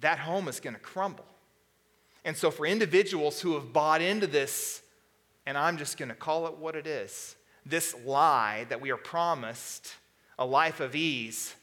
that 0.00 0.18
home 0.18 0.48
is 0.48 0.60
going 0.60 0.74
to 0.74 0.80
crumble. 0.80 1.24
And 2.24 2.36
so, 2.36 2.50
for 2.50 2.66
individuals 2.66 3.40
who 3.40 3.54
have 3.54 3.72
bought 3.72 4.00
into 4.00 4.28
this, 4.28 4.82
and 5.44 5.58
I'm 5.58 5.76
just 5.76 5.96
going 5.96 6.08
to 6.08 6.14
call 6.14 6.46
it 6.46 6.56
what 6.56 6.76
it 6.76 6.86
is, 6.86 7.36
this 7.66 7.94
lie 8.04 8.66
that 8.68 8.80
we 8.80 8.90
are 8.90 8.96
promised 8.96 9.94
a 10.38 10.46
life 10.46 10.80
of 10.80 10.94
ease, 10.94 11.54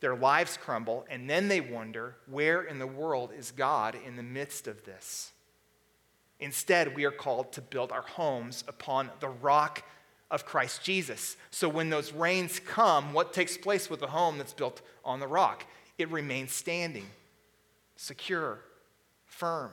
their 0.00 0.14
lives 0.14 0.56
crumble, 0.56 1.04
and 1.08 1.28
then 1.28 1.48
they 1.48 1.60
wonder 1.60 2.16
where 2.26 2.62
in 2.62 2.78
the 2.78 2.86
world 2.86 3.30
is 3.36 3.50
God 3.50 3.96
in 4.06 4.16
the 4.16 4.22
midst 4.22 4.66
of 4.66 4.84
this? 4.84 5.32
Instead, 6.42 6.96
we 6.96 7.04
are 7.04 7.12
called 7.12 7.52
to 7.52 7.60
build 7.60 7.92
our 7.92 8.02
homes 8.02 8.64
upon 8.66 9.08
the 9.20 9.28
rock 9.28 9.84
of 10.28 10.44
Christ 10.44 10.82
Jesus. 10.82 11.36
So 11.52 11.68
when 11.68 11.88
those 11.88 12.12
rains 12.12 12.58
come, 12.58 13.12
what 13.12 13.32
takes 13.32 13.56
place 13.56 13.88
with 13.88 14.02
a 14.02 14.08
home 14.08 14.38
that's 14.38 14.52
built 14.52 14.82
on 15.04 15.20
the 15.20 15.28
rock? 15.28 15.64
It 15.98 16.10
remains 16.10 16.50
standing, 16.50 17.06
secure, 17.94 18.58
firm. 19.24 19.70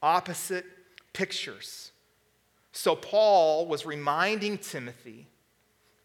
Opposite 0.00 0.64
pictures. 1.12 1.90
So 2.70 2.94
Paul 2.94 3.66
was 3.66 3.86
reminding 3.86 4.58
Timothy 4.58 5.26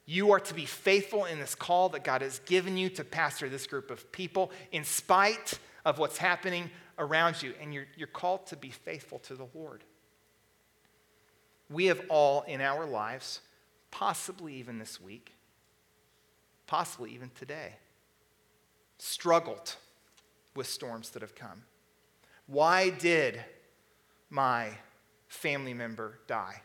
you 0.08 0.32
are 0.32 0.40
to 0.40 0.54
be 0.56 0.66
faithful 0.66 1.26
in 1.26 1.40
this 1.40 1.54
call 1.54 1.90
that 1.90 2.04
God 2.04 2.24
has 2.24 2.40
given 2.40 2.78
you 2.78 2.90
to 2.90 3.04
pastor 3.04 3.48
this 3.48 3.68
group 3.68 3.92
of 3.92 4.12
people 4.12 4.52
in 4.72 4.84
spite 4.84 5.60
of 5.86 6.00
what's 6.00 6.18
happening 6.18 6.72
around 7.02 7.44
you. 7.44 7.54
And 7.60 7.74
you're, 7.74 7.88
you're 7.98 8.08
called 8.08 8.48
to 8.48 8.56
be 8.56 8.70
faithful 8.70 9.20
to 9.20 9.36
the 9.36 9.48
Lord. 9.54 9.84
We 11.70 11.88
have 11.88 12.02
all 12.08 12.44
in 12.44 12.62
our 12.62 12.86
lives, 12.86 13.42
possibly 13.90 14.54
even 14.56 14.80
this 14.80 15.02
week, 15.02 15.34
possibly 16.68 17.12
even 17.14 17.32
today, 17.36 17.74
struggled 18.98 19.76
with 20.56 20.68
storms 20.68 21.10
that 21.12 21.22
have 21.22 21.36
come. 21.36 21.64
Why 22.48 22.90
did 22.90 23.44
my 24.30 24.70
family 25.28 25.74
member 25.74 26.20
die? 26.28 26.62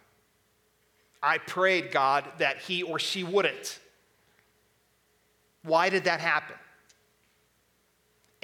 I 1.22 1.38
prayed, 1.38 1.92
God, 1.92 2.24
that 2.38 2.58
he 2.58 2.82
or 2.82 2.98
she 2.98 3.24
wouldn't. 3.24 3.78
Why 5.62 5.88
did 5.88 6.04
that 6.04 6.20
happen? 6.20 6.56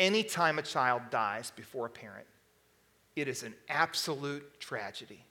Anytime 0.02 0.58
a 0.58 0.62
child 0.62 1.02
dies 1.10 1.52
before 1.54 1.86
a 1.86 1.88
parent, 1.88 2.26
it 3.14 3.28
is 3.28 3.44
an 3.44 3.54
absolute 3.68 4.58
tragedy. 4.58 5.24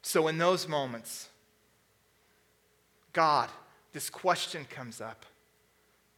So, 0.00 0.28
in 0.28 0.38
those 0.38 0.66
moments, 0.66 1.28
God, 3.12 3.50
this 3.92 4.08
question 4.08 4.64
comes 4.70 5.02
up. 5.02 5.26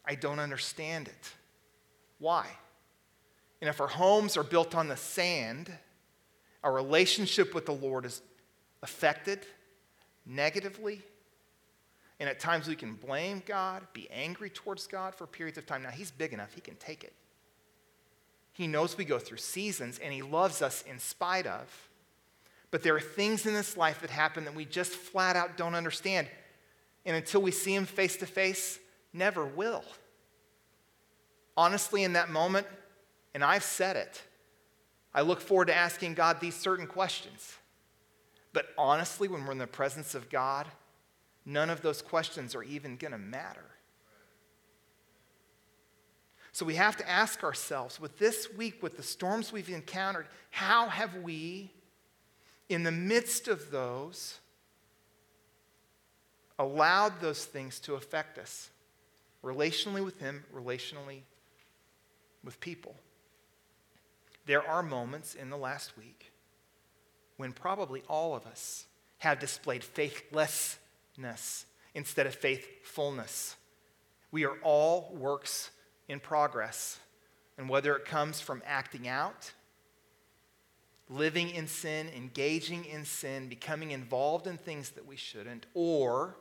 I 0.07 0.15
don't 0.15 0.39
understand 0.39 1.09
it. 1.09 1.33
Why? 2.21 2.47
And 3.61 3.69
if 3.69 3.81
our 3.81 3.89
homes 3.89 4.37
are 4.37 4.45
built 4.45 4.77
on 4.77 4.87
the 4.87 4.97
sand, 4.97 5.73
our 6.63 6.73
relationship 6.73 7.57
with 7.57 7.67
the 7.67 7.75
Lord 7.75 8.05
is 8.05 8.23
affected 8.85 9.41
negatively. 10.25 11.03
And 12.21 12.29
at 12.29 12.39
times 12.39 12.69
we 12.69 12.77
can 12.77 12.95
blame 12.95 13.43
God, 13.47 13.83
be 13.95 14.07
angry 14.11 14.51
towards 14.51 14.87
God 14.87 15.15
for 15.15 15.27
periods 15.27 15.57
of 15.57 15.65
time. 15.67 15.83
Now, 15.83 15.91
He's 15.91 16.11
big 16.11 16.35
enough, 16.35 16.53
He 16.53 16.61
can 16.61 16.77
take 16.77 17.03
it. 17.03 17.15
He 18.53 18.67
knows 18.67 18.97
we 18.97 19.07
go 19.07 19.19
through 19.19 19.39
seasons, 19.39 19.99
and 19.99 20.13
He 20.13 20.21
loves 20.21 20.61
us 20.61 20.83
in 20.83 20.99
spite 20.99 21.47
of. 21.47 21.89
But 22.71 22.83
there 22.83 22.95
are 22.95 23.01
things 23.01 23.47
in 23.47 23.55
this 23.55 23.77
life 23.77 24.03
that 24.03 24.11
happen 24.11 24.45
that 24.45 24.55
we 24.55 24.67
just 24.67 24.93
flat 24.93 25.35
out 25.35 25.57
don't 25.57 25.75
understand. 25.75 26.29
And 27.07 27.17
until 27.17 27.41
we 27.41 27.51
see 27.51 27.75
Him 27.75 27.87
face 27.87 28.19
to 28.19 28.27
face, 28.27 28.79
never 29.15 29.47
will. 29.47 29.83
Honestly, 31.57 32.05
in 32.05 32.13
that 32.13 32.31
moment, 32.31 32.67
and 33.35 33.43
I've 33.43 33.65
said 33.65 33.97
it, 33.97 34.23
I 35.15 35.23
look 35.23 35.41
forward 35.41 35.69
to 35.69 35.75
asking 35.75 36.15
God 36.15 36.39
these 36.39 36.55
certain 36.55 36.87
questions. 36.87 37.57
But 38.53 38.67
honestly, 38.77 39.27
when 39.27 39.45
we're 39.47 39.53
in 39.53 39.59
the 39.59 39.67
presence 39.67 40.15
of 40.15 40.29
God, 40.29 40.67
none 41.53 41.71
of 41.71 41.83
those 41.83 42.03
questions 42.03 42.55
are 42.55 42.63
even 42.63 42.97
going 42.97 43.13
to 43.13 43.19
matter. 43.19 43.65
So 46.53 46.67
we 46.67 46.75
have 46.75 46.97
to 46.97 47.09
ask 47.09 47.45
ourselves 47.45 48.01
with 48.01 48.19
this 48.19 48.53
week, 48.53 48.83
with 48.83 48.97
the 48.97 49.03
storms 49.03 49.53
we've 49.53 49.69
encountered, 49.69 50.27
how 50.51 50.89
have 50.89 51.17
we, 51.17 51.71
in 52.69 52.83
the 52.83 52.91
midst 52.91 53.49
of 53.49 53.71
those, 53.71 54.39
allowed 56.59 57.21
those 57.21 57.45
things 57.45 57.79
to 57.81 57.95
affect 57.95 58.37
us 58.37 58.71
relationally 59.45 60.05
with 60.05 60.19
Him, 60.19 60.45
relationally 60.55 61.21
with 62.45 62.59
people? 62.61 62.97
There 64.47 64.67
are 64.67 64.83
moments 64.83 65.35
in 65.35 65.51
the 65.51 65.57
last 65.57 65.97
week 65.97 66.33
when 67.37 67.53
probably 67.53 68.03
all 68.09 68.35
of 68.35 68.47
us 68.47 68.87
have 69.19 69.39
displayed 69.39 69.85
instead 71.95 72.27
of 72.27 72.35
faithfulness. 72.35 73.57
We 74.31 74.45
are 74.45 74.57
all 74.63 75.15
works 75.15 75.71
in 76.09 76.21
progress. 76.21 76.99
And 77.59 77.69
whether 77.69 77.95
it 77.97 78.05
comes 78.05 78.41
from 78.41 78.63
acting 78.67 79.07
out, 79.07 79.53
living 81.09 81.51
in 81.51 81.67
sin, 81.67 82.09
engaging 82.17 82.85
in 82.85 83.05
sin, 83.05 83.49
becoming 83.49 83.91
involved 83.91 84.47
in 84.47 84.57
things 84.57 84.91
that 84.91 85.07
we 85.07 85.17
shouldn't, 85.17 85.67
or 85.75 86.37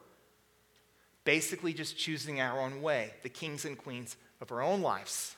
basically 1.26 1.74
just 1.74 1.98
choosing 1.98 2.40
our 2.40 2.60
own 2.60 2.82
way, 2.82 3.14
the 3.24 3.30
kings 3.30 3.66
and 3.66 3.78
queens 3.78 4.16
of 4.40 4.52
our 4.52 4.62
own 4.62 4.82
lives, 4.82 5.36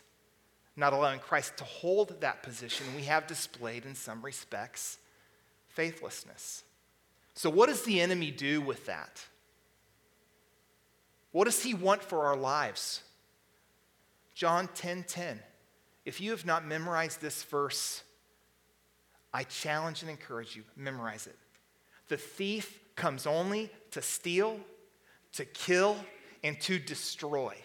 not 0.76 0.94
allowing 0.94 1.20
Christ 1.20 1.58
to 1.58 1.64
hold 1.64 2.22
that 2.22 2.44
position, 2.44 2.86
we 2.96 3.04
have 3.04 3.28
displayed 3.28 3.86
in 3.86 3.96
some 3.96 4.22
respects 4.22 4.98
faithlessness. 5.70 6.64
So, 7.34 7.50
what 7.50 7.70
does 7.70 7.84
the 7.84 8.02
enemy 8.02 8.32
do 8.32 8.62
with 8.62 8.86
that? 8.86 9.26
What 11.32 11.46
does 11.46 11.64
he 11.64 11.74
want 11.74 12.04
for 12.04 12.26
our 12.26 12.36
lives? 12.36 13.02
John 14.36 14.68
10:10. 14.68 14.76
10, 14.76 15.04
10. 15.04 15.44
If 16.04 16.20
you 16.20 16.32
have 16.32 16.46
not 16.46 16.66
memorized 16.66 17.22
this 17.22 17.44
verse, 17.44 18.04
I 19.34 19.44
challenge 19.44 20.02
and 20.02 20.10
encourage 20.10 20.56
you, 20.56 20.64
memorize 20.76 21.28
it. 21.28 21.38
The 22.08 22.18
thief 22.18 22.80
comes 22.96 23.26
only 23.26 23.72
to 23.92 24.02
steal, 24.02 24.60
to 25.34 25.46
kill, 25.46 25.98
and 26.44 26.60
to 26.62 26.80
destroy. 26.80 27.56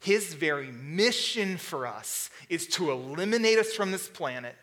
His 0.00 0.34
very 0.34 0.70
mission 0.70 1.56
for 1.56 1.86
us 1.86 2.30
is 2.48 2.66
to 2.68 2.90
eliminate 2.90 3.58
us 3.58 3.72
from 3.72 3.92
this 3.92 4.08
planet, 4.08 4.54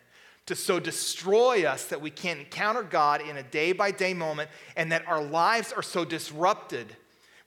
to 0.46 0.54
so 0.54 0.78
destroy 0.78 1.64
us 1.64 1.86
that 1.86 2.00
we 2.00 2.10
can't 2.10 2.38
encounter 2.38 2.82
God 2.82 3.20
in 3.20 3.36
a 3.36 3.42
day 3.42 3.72
by 3.72 3.90
day 3.90 4.14
moment, 4.14 4.50
and 4.76 4.92
that 4.92 5.08
our 5.08 5.22
lives 5.22 5.72
are 5.72 5.82
so 5.82 6.04
disrupted 6.04 6.96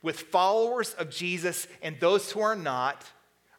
with 0.02 0.20
followers 0.20 0.94
of 0.94 1.10
Jesus 1.10 1.68
and 1.82 2.00
those 2.00 2.32
who 2.32 2.42
are 2.42 2.56
not. 2.56 3.06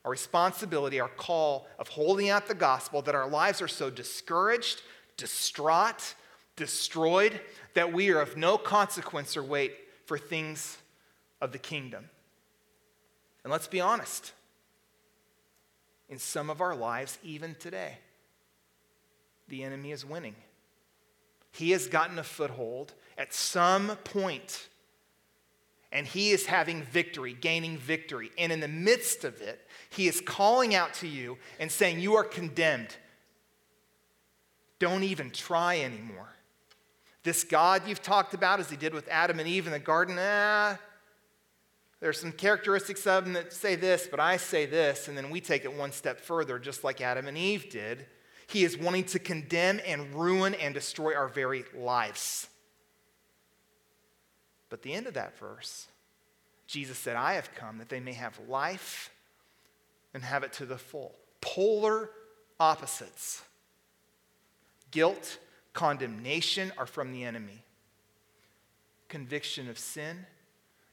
Our 0.05 0.13
responsibility, 0.13 1.01
our 1.01 1.09
call 1.09 1.67
of 1.79 1.89
holding 1.89 2.31
out 2.31 2.47
the 2.47 2.55
gospel, 2.55 3.03
that 3.03 3.15
our 3.15 3.29
lives 3.29 3.61
are 3.61 3.69
so 3.69 3.91
discouraged, 3.91 4.81
distraught, 5.17 6.15
destroyed, 6.57 7.41
that 7.75 7.93
we 7.93 8.11
are 8.11 8.21
of 8.21 8.37
no 8.37 8.57
consequence 8.57 9.37
or 9.37 9.43
weight 9.43 9.75
for 10.07 10.17
things 10.17 10.79
of 11.41 11.53
the 11.53 11.59
kingdom. 11.59 12.09
And 13.45 13.53
let's 13.53 13.67
be 13.67 13.81
honest, 13.81 14.33
in 16.09 16.19
some 16.19 16.49
of 16.49 16.61
our 16.61 16.75
lives, 16.75 17.19
even 17.23 17.55
today, 17.57 17.99
the 19.49 19.63
enemy 19.63 19.93
is 19.93 20.05
winning. 20.05 20.37
He 21.53 21.73
has 21.73 21.87
gotten 21.87 22.19
a 22.19 22.25
foothold 22.25 22.95
at 23.17 23.35
some 23.35 23.97
point, 24.05 24.69
and 25.91 26.07
he 26.07 26.31
is 26.31 26.47
having 26.47 26.83
victory, 26.83 27.35
gaining 27.41 27.79
victory. 27.79 28.31
And 28.37 28.53
in 28.53 28.61
the 28.61 28.69
midst 28.69 29.25
of 29.25 29.41
it, 29.41 29.67
he 29.91 30.07
is 30.07 30.21
calling 30.21 30.75
out 30.75 30.95
to 30.95 31.09
you 31.09 31.39
and 31.59 31.71
saying, 31.71 32.01
You 32.01 32.17
are 32.17 32.25
condemned. 32.25 32.95
Don't 34.79 35.03
even 35.03 35.31
try 35.31 35.81
anymore. 35.81 36.35
This 37.25 37.43
God 37.43 37.83
you've 37.87 38.03
talked 38.03 38.35
about, 38.35 38.61
as 38.61 38.71
he 38.71 38.77
did 38.77 38.95
with 38.95 39.09
Adam 39.09 39.41
and 39.41 39.49
Eve 39.49 39.67
in 39.67 39.73
the 39.73 39.79
garden, 39.79 40.17
ah, 40.19 40.79
there's 42.01 42.21
some 42.21 42.33
characteristics 42.33 43.07
of 43.07 43.27
him 43.27 43.33
that 43.33 43.53
say 43.53 43.75
this, 43.75 44.07
but 44.09 44.21
I 44.21 44.37
say 44.37 44.67
this, 44.67 45.09
and 45.09 45.17
then 45.17 45.31
we 45.31 45.41
take 45.41 45.65
it 45.65 45.73
one 45.73 45.91
step 45.91 46.21
further, 46.21 46.59
just 46.59 46.85
like 46.85 47.01
Adam 47.01 47.27
and 47.27 47.37
Eve 47.37 47.71
did. 47.71 48.07
He 48.47 48.65
is 48.65 48.79
wanting 48.79 49.05
to 49.05 49.19
condemn 49.19 49.81
and 49.85 50.15
ruin 50.15 50.55
and 50.55 50.73
destroy 50.73 51.15
our 51.15 51.29
very 51.29 51.65
lives. 51.77 52.49
But 54.69 54.83
the 54.83 54.93
end 54.93 55.07
of 55.07 55.15
that 55.15 55.39
verse, 55.39 55.89
Jesus 56.67 56.99
said, 56.99 57.17
I 57.17 57.35
have 57.35 57.55
come 57.55 57.79
that 57.79 57.89
they 57.89 58.01
may 58.01 58.13
have 58.13 58.39
life 58.49 59.11
and 60.15 60.23
have 60.23 60.43
it 60.43 60.53
to 60.55 60.67
the 60.67 60.79
full. 60.79 61.15
Polar 61.41 62.11
opposites. 62.61 63.43
Guilt, 64.91 65.39
condemnation 65.73 66.73
are 66.77 66.87
from 66.87 67.13
the 67.13 67.25
enemy. 67.25 67.63
Conviction 69.09 69.69
of 69.71 69.79
sin 69.79 70.27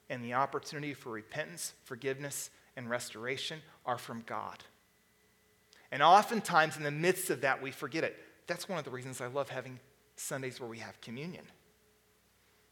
and 0.10 0.24
the 0.24 0.34
opportunity 0.34 0.94
for 0.94 1.12
repentance, 1.12 1.74
forgiveness, 1.84 2.50
and 2.78 2.90
restoration 2.90 3.60
are 3.86 3.98
from 3.98 4.24
God. 4.26 4.64
And 5.92 6.04
oftentimes, 6.04 6.78
in 6.78 6.84
the 6.84 6.92
midst 6.92 7.30
of 7.30 7.42
that, 7.42 7.62
we 7.62 7.72
forget 7.72 8.04
it. 8.04 8.18
That's 8.48 8.70
one 8.70 8.78
of 8.78 8.86
the 8.86 8.92
reasons 8.92 9.22
I 9.22 9.28
love 9.28 9.50
having 9.50 9.80
Sundays 10.16 10.60
where 10.60 10.70
we 10.70 10.80
have 10.80 11.00
communion. 11.02 11.46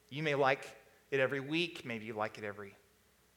You 0.10 0.24
may 0.24 0.36
like 0.36 0.68
it 1.13 1.19
every 1.19 1.39
week, 1.39 1.86
maybe 1.86 2.06
you 2.06 2.13
like 2.13 2.39
it 2.39 2.43
every 2.43 2.73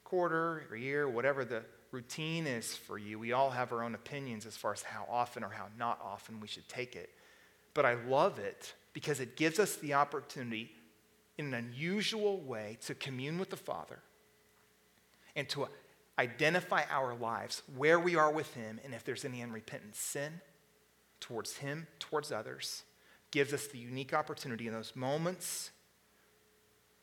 quarter, 0.03 0.67
or 0.71 0.77
year, 0.77 1.09
whatever 1.09 1.45
the 1.45 1.63
routine 1.91 2.47
is 2.47 2.75
for 2.75 2.97
you. 2.97 3.19
We 3.19 3.33
all 3.33 3.51
have 3.51 3.71
our 3.71 3.83
own 3.83 3.95
opinions 3.95 4.47
as 4.47 4.57
far 4.57 4.73
as 4.73 4.83
how 4.83 5.07
often 5.11 5.45
or 5.45 5.51
how 5.51 5.67
not 5.79 6.01
often 6.03 6.41
we 6.41 6.49
should 6.49 6.69
take 6.69 6.97
it. 6.97 7.11
But 7.75 7.85
I 7.85 7.95
love 7.95 8.39
it 8.39 8.75
because 8.95 9.21
it 9.21 9.37
gives 9.37 9.59
us 9.59 9.77
the 9.77 9.93
opportunity 9.93 10.73
in 11.37 11.47
an 11.47 11.55
unusual 11.55 12.41
way 12.41 12.79
to 12.87 12.95
commune 12.95 13.39
with 13.39 13.51
the 13.51 13.57
Father 13.57 13.99
and 15.35 15.47
to 15.51 15.69
identify 16.19 16.85
our 16.91 17.15
lives, 17.15 17.61
where 17.77 18.01
we 18.01 18.17
are 18.17 18.33
with 18.33 18.55
Him, 18.55 18.81
and 18.85 18.95
if 18.95 19.05
there's 19.05 19.27
any 19.27 19.43
unrepentant 19.43 19.97
sin 19.97 20.41
towards 21.21 21.59
Him, 21.59 21.87
towards 21.99 22.33
others, 22.33 22.85
gives 23.31 23.53
us 23.53 23.67
the 23.67 23.77
unique 23.77 24.15
opportunity 24.15 24.67
in 24.67 24.73
those 24.73 24.97
moments 24.97 25.73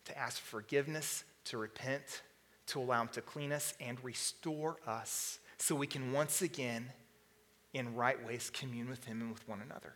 to 0.06 0.18
ask 0.18 0.40
forgiveness, 0.42 1.24
to 1.46 1.58
repent, 1.58 2.22
to 2.68 2.80
allow 2.80 3.02
Him 3.02 3.10
to 3.10 3.22
clean 3.22 3.52
us 3.52 3.74
and 3.80 4.04
restore 4.04 4.78
us 4.86 5.40
so 5.58 5.76
we 5.76 5.88
can 5.88 6.12
once 6.12 6.42
again, 6.42 6.90
in 7.74 7.96
right 7.96 8.24
ways, 8.26 8.52
commune 8.54 8.90
with 8.90 9.06
Him 9.06 9.22
and 9.22 9.32
with 9.32 9.48
one 9.48 9.62
another. 9.62 9.94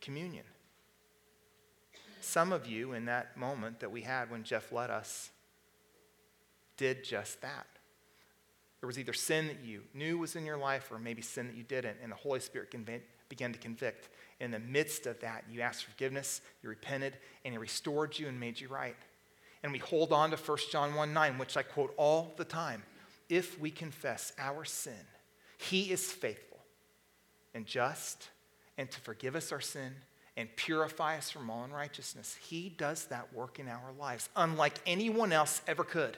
Communion. 0.00 0.44
Some 2.20 2.52
of 2.52 2.66
you, 2.66 2.92
in 2.92 3.06
that 3.06 3.36
moment 3.36 3.80
that 3.80 3.90
we 3.90 4.02
had 4.02 4.30
when 4.30 4.44
Jeff 4.44 4.70
led 4.70 4.90
us, 4.90 5.30
did 6.76 7.04
just 7.04 7.40
that. 7.40 7.66
There 8.80 8.86
was 8.86 8.98
either 8.98 9.12
sin 9.12 9.48
that 9.48 9.64
you 9.64 9.82
knew 9.94 10.18
was 10.18 10.36
in 10.36 10.46
your 10.46 10.56
life 10.56 10.90
or 10.92 10.98
maybe 10.98 11.22
sin 11.22 11.48
that 11.48 11.56
you 11.56 11.64
didn't, 11.64 11.96
and 12.02 12.12
the 12.12 12.16
Holy 12.16 12.40
Spirit 12.40 12.74
began 13.28 13.52
to 13.52 13.58
convict. 13.58 14.08
In 14.40 14.50
the 14.50 14.58
midst 14.58 15.06
of 15.06 15.20
that, 15.20 15.44
you 15.50 15.60
asked 15.60 15.84
forgiveness, 15.84 16.40
you 16.62 16.68
repented, 16.68 17.16
and 17.44 17.52
He 17.52 17.58
restored 17.58 18.18
you 18.18 18.28
and 18.28 18.38
made 18.38 18.60
you 18.60 18.68
right. 18.68 18.96
And 19.62 19.72
we 19.72 19.78
hold 19.78 20.12
on 20.12 20.30
to 20.30 20.36
1 20.36 20.58
John 20.70 20.94
1 20.94 21.12
9, 21.12 21.38
which 21.38 21.56
I 21.56 21.62
quote 21.62 21.92
all 21.96 22.32
the 22.36 22.44
time. 22.44 22.82
If 23.28 23.58
we 23.58 23.70
confess 23.70 24.32
our 24.38 24.64
sin, 24.64 25.06
He 25.58 25.90
is 25.90 26.12
faithful 26.12 26.58
and 27.54 27.66
just 27.66 28.28
and 28.76 28.90
to 28.90 29.00
forgive 29.00 29.34
us 29.34 29.50
our 29.50 29.60
sin 29.60 29.92
and 30.36 30.54
purify 30.54 31.18
us 31.18 31.30
from 31.30 31.50
all 31.50 31.64
unrighteousness. 31.64 32.36
He 32.40 32.68
does 32.68 33.06
that 33.06 33.34
work 33.34 33.58
in 33.58 33.66
our 33.66 33.92
lives, 33.98 34.28
unlike 34.36 34.74
anyone 34.86 35.32
else 35.32 35.60
ever 35.66 35.82
could. 35.82 36.16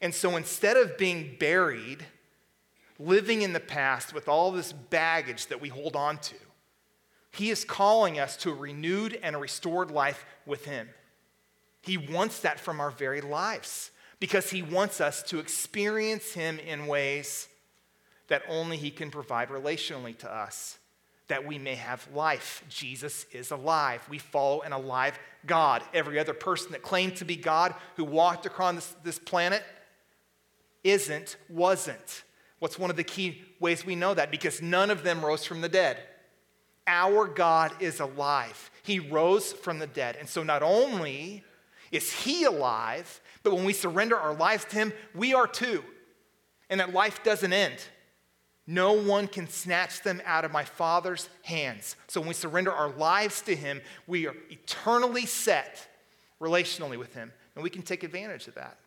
And 0.00 0.14
so 0.14 0.36
instead 0.36 0.76
of 0.76 0.96
being 0.96 1.36
buried, 1.40 2.06
living 3.00 3.42
in 3.42 3.52
the 3.52 3.58
past 3.58 4.14
with 4.14 4.28
all 4.28 4.52
this 4.52 4.72
baggage 4.72 5.46
that 5.46 5.60
we 5.60 5.68
hold 5.68 5.96
on 5.96 6.18
to, 6.18 6.36
He 7.30 7.50
is 7.50 7.64
calling 7.64 8.18
us 8.18 8.36
to 8.38 8.50
a 8.50 8.54
renewed 8.54 9.18
and 9.22 9.36
a 9.36 9.38
restored 9.38 9.90
life 9.90 10.24
with 10.46 10.64
Him. 10.64 10.88
He 11.82 11.96
wants 11.96 12.40
that 12.40 12.60
from 12.60 12.80
our 12.80 12.90
very 12.90 13.20
lives 13.20 13.90
because 14.18 14.50
He 14.50 14.62
wants 14.62 15.00
us 15.00 15.22
to 15.24 15.38
experience 15.38 16.32
Him 16.32 16.58
in 16.58 16.86
ways 16.86 17.48
that 18.28 18.42
only 18.48 18.76
He 18.76 18.90
can 18.90 19.10
provide 19.10 19.48
relationally 19.48 20.16
to 20.18 20.32
us 20.32 20.78
that 21.30 21.46
we 21.46 21.58
may 21.58 21.76
have 21.76 22.06
life. 22.12 22.62
Jesus 22.68 23.24
is 23.32 23.52
alive. 23.52 24.04
We 24.10 24.18
follow 24.18 24.62
an 24.62 24.72
alive 24.72 25.18
God. 25.46 25.82
Every 25.94 26.18
other 26.18 26.34
person 26.34 26.72
that 26.72 26.82
claimed 26.82 27.16
to 27.16 27.24
be 27.24 27.36
God 27.36 27.72
who 27.96 28.04
walked 28.04 28.46
across 28.46 28.74
this, 28.74 28.96
this 29.04 29.18
planet 29.20 29.62
isn't, 30.82 31.36
wasn't. 31.48 32.24
What's 32.58 32.80
one 32.80 32.90
of 32.90 32.96
the 32.96 33.04
key 33.04 33.42
ways 33.60 33.86
we 33.86 33.94
know 33.94 34.12
that? 34.12 34.32
Because 34.32 34.60
none 34.60 34.90
of 34.90 35.04
them 35.04 35.24
rose 35.24 35.44
from 35.44 35.60
the 35.60 35.68
dead. 35.68 35.98
Our 36.90 37.28
God 37.28 37.72
is 37.78 38.00
alive. 38.00 38.70
He 38.82 38.98
rose 38.98 39.52
from 39.52 39.78
the 39.78 39.86
dead. 39.86 40.16
And 40.18 40.28
so 40.28 40.42
not 40.42 40.62
only 40.62 41.44
is 41.92 42.12
He 42.12 42.42
alive, 42.44 43.20
but 43.44 43.54
when 43.54 43.64
we 43.64 43.72
surrender 43.72 44.16
our 44.16 44.34
lives 44.34 44.64
to 44.66 44.76
Him, 44.76 44.92
we 45.14 45.32
are 45.32 45.46
too. 45.46 45.84
And 46.68 46.80
that 46.80 46.92
life 46.92 47.22
doesn't 47.22 47.52
end. 47.52 47.76
No 48.66 48.92
one 48.92 49.28
can 49.28 49.48
snatch 49.48 50.02
them 50.02 50.20
out 50.24 50.44
of 50.44 50.50
my 50.50 50.64
Father's 50.64 51.28
hands. 51.42 51.94
So 52.08 52.20
when 52.20 52.28
we 52.28 52.34
surrender 52.34 52.72
our 52.72 52.90
lives 52.90 53.40
to 53.42 53.54
Him, 53.54 53.80
we 54.08 54.26
are 54.26 54.34
eternally 54.50 55.26
set 55.26 55.86
relationally 56.40 56.98
with 56.98 57.14
Him. 57.14 57.32
And 57.54 57.62
we 57.62 57.70
can 57.70 57.82
take 57.82 58.02
advantage 58.02 58.48
of 58.48 58.56
that 58.56 58.78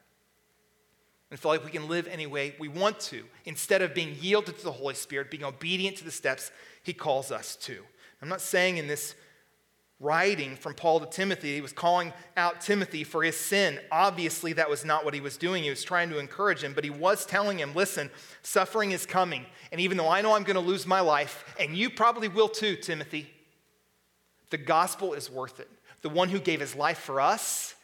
and 1.32 1.40
feel 1.40 1.52
like 1.52 1.64
we 1.64 1.72
can 1.72 1.88
live 1.88 2.08
any 2.08 2.28
way 2.28 2.54
we 2.60 2.68
want 2.68 3.00
to 3.00 3.24
instead 3.46 3.82
of 3.82 3.94
being 3.94 4.16
yielded 4.20 4.58
to 4.58 4.64
the 4.64 4.72
Holy 4.72 4.94
Spirit, 4.94 5.32
being 5.32 5.46
obedient 5.46 5.98
to 5.98 6.04
the 6.04 6.12
steps 6.12 6.52
He 6.84 6.92
calls 6.92 7.32
us 7.32 7.56
to. 7.56 7.84
I'm 8.24 8.30
not 8.30 8.40
saying 8.40 8.78
in 8.78 8.88
this 8.88 9.16
writing 10.00 10.56
from 10.56 10.76
Paul 10.76 11.02
to 11.02 11.06
Timothy, 11.06 11.56
he 11.56 11.62
was 11.62 11.74
calling 11.74 12.14
out 12.38 12.62
Timothy 12.62 13.04
for 13.04 13.22
his 13.22 13.36
sin. 13.38 13.78
Obviously, 13.92 14.54
that 14.54 14.70
was 14.70 14.86
not 14.86 15.04
what 15.04 15.14
he 15.14 15.20
was 15.20 15.36
doing. 15.36 15.64
He 15.64 15.70
was 15.70 15.84
trying 15.84 16.10
to 16.10 16.20
encourage 16.20 16.64
him, 16.64 16.72
but 16.74 16.86
he 16.86 16.90
was 16.90 17.26
telling 17.26 17.60
him, 17.60 17.76
listen, 17.76 18.10
suffering 18.42 18.92
is 18.92 19.06
coming. 19.06 19.46
And 19.74 19.82
even 19.82 19.98
though 19.98 20.08
I 20.08 20.22
know 20.22 20.36
I'm 20.36 20.44
going 20.44 20.56
to 20.56 20.62
lose 20.62 20.88
my 20.88 21.02
life, 21.02 21.44
and 21.60 21.76
you 21.76 21.90
probably 21.90 22.30
will 22.30 22.48
too, 22.48 22.78
Timothy, 22.78 23.30
the 24.52 24.58
gospel 24.58 25.14
is 25.14 25.30
worth 25.30 25.60
it. 25.60 25.70
The 26.02 26.08
one 26.08 26.30
who 26.30 26.40
gave 26.40 26.62
his 26.62 26.76
life 26.76 27.00
for 27.00 27.20
us, 27.20 27.76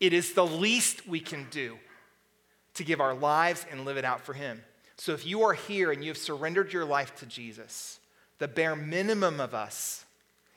it 0.00 0.12
is 0.12 0.34
the 0.34 0.46
least 0.46 1.08
we 1.08 1.20
can 1.20 1.46
do 1.50 1.78
to 2.74 2.84
give 2.84 3.00
our 3.00 3.14
lives 3.14 3.64
and 3.70 3.86
live 3.86 3.96
it 3.96 4.04
out 4.04 4.20
for 4.20 4.34
him. 4.34 4.62
So 4.98 5.12
if 5.12 5.26
you 5.26 5.44
are 5.44 5.54
here 5.54 5.92
and 5.92 6.04
you 6.04 6.10
have 6.10 6.18
surrendered 6.18 6.74
your 6.74 6.84
life 6.84 7.14
to 7.16 7.26
Jesus, 7.26 8.00
the 8.38 8.48
bare 8.48 8.76
minimum 8.76 9.40
of 9.40 9.54
us 9.54 10.04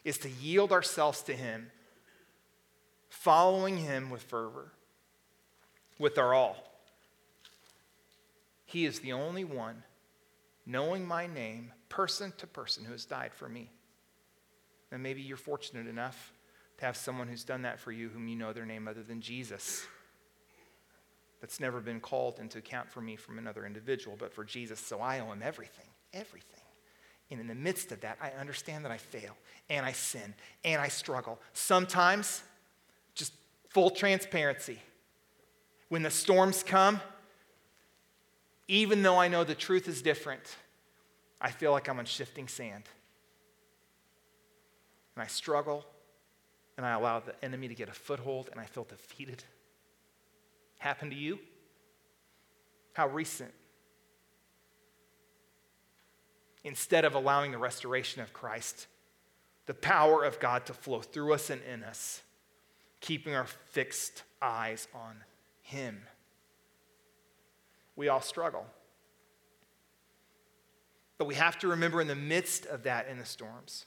is 0.03 0.17
to 0.19 0.29
yield 0.29 0.71
ourselves 0.71 1.21
to 1.23 1.33
Him, 1.33 1.71
following 3.09 3.77
Him 3.77 4.09
with 4.09 4.23
fervor, 4.23 4.71
with 5.99 6.17
our 6.17 6.33
all. 6.33 6.57
He 8.65 8.85
is 8.85 8.99
the 8.99 9.13
only 9.13 9.43
one, 9.43 9.83
knowing 10.65 11.07
my 11.07 11.27
name, 11.27 11.71
person 11.89 12.33
to 12.37 12.47
person, 12.47 12.83
who 12.83 12.91
has 12.91 13.05
died 13.05 13.33
for 13.33 13.47
me. 13.47 13.71
And 14.91 15.01
maybe 15.03 15.21
you're 15.21 15.37
fortunate 15.37 15.87
enough 15.87 16.33
to 16.77 16.85
have 16.85 16.95
someone 16.95 17.27
who's 17.27 17.43
done 17.43 17.63
that 17.63 17.79
for 17.79 17.91
you 17.91 18.09
whom 18.09 18.27
you 18.27 18.35
know 18.35 18.53
their 18.53 18.65
name 18.65 18.87
other 18.87 19.03
than 19.03 19.21
Jesus. 19.21 19.85
That's 21.41 21.59
never 21.59 21.79
been 21.79 21.99
called 21.99 22.39
into 22.39 22.57
account 22.57 22.89
for 22.89 23.01
me 23.01 23.15
from 23.15 23.37
another 23.37 23.65
individual, 23.65 24.15
but 24.17 24.33
for 24.33 24.43
Jesus. 24.43 24.79
So 24.79 24.99
I 24.99 25.19
owe 25.19 25.31
him 25.31 25.41
everything, 25.43 25.85
everything. 26.13 26.56
And 27.29 27.41
in 27.41 27.47
the 27.47 27.55
midst 27.55 27.91
of 27.91 28.01
that, 28.01 28.17
I 28.21 28.31
understand 28.39 28.85
that 28.85 28.91
I 28.91 28.97
fail 28.97 29.35
and 29.69 29.85
I 29.85 29.91
sin 29.91 30.33
and 30.63 30.81
I 30.81 30.87
struggle. 30.87 31.39
Sometimes, 31.53 32.41
just 33.15 33.33
full 33.69 33.89
transparency. 33.89 34.79
When 35.89 36.03
the 36.03 36.09
storms 36.09 36.63
come, 36.63 37.01
even 38.67 39.03
though 39.03 39.17
I 39.17 39.27
know 39.27 39.43
the 39.43 39.55
truth 39.55 39.87
is 39.87 40.01
different, 40.01 40.55
I 41.39 41.51
feel 41.51 41.71
like 41.71 41.89
I'm 41.89 41.99
on 41.99 42.05
shifting 42.05 42.47
sand. 42.47 42.83
And 45.15 45.23
I 45.23 45.27
struggle 45.27 45.85
and 46.77 46.85
I 46.85 46.91
allow 46.91 47.19
the 47.19 47.33
enemy 47.43 47.67
to 47.67 47.75
get 47.75 47.89
a 47.89 47.93
foothold 47.93 48.49
and 48.51 48.59
I 48.59 48.65
feel 48.65 48.83
defeated. 48.83 49.43
Happened 50.77 51.11
to 51.11 51.17
you? 51.17 51.39
How 52.93 53.07
recent? 53.07 53.51
Instead 56.67 57.05
of 57.05 57.15
allowing 57.15 57.51
the 57.51 57.57
restoration 57.57 58.21
of 58.21 58.33
Christ, 58.33 58.87
the 59.65 59.73
power 59.73 60.23
of 60.23 60.39
God 60.39 60.65
to 60.65 60.73
flow 60.73 61.01
through 61.01 61.33
us 61.33 61.49
and 61.49 61.61
in 61.63 61.83
us, 61.83 62.21
keeping 62.99 63.35
our 63.35 63.45
fixed 63.45 64.23
eyes 64.41 64.87
on 64.93 65.23
Him. 65.61 66.01
We 67.95 68.09
all 68.09 68.21
struggle. 68.21 68.65
But 71.17 71.25
we 71.25 71.35
have 71.35 71.57
to 71.59 71.69
remember 71.69 72.01
in 72.01 72.07
the 72.07 72.15
midst 72.15 72.65
of 72.65 72.83
that, 72.83 73.07
in 73.07 73.17
the 73.17 73.25
storms, 73.25 73.85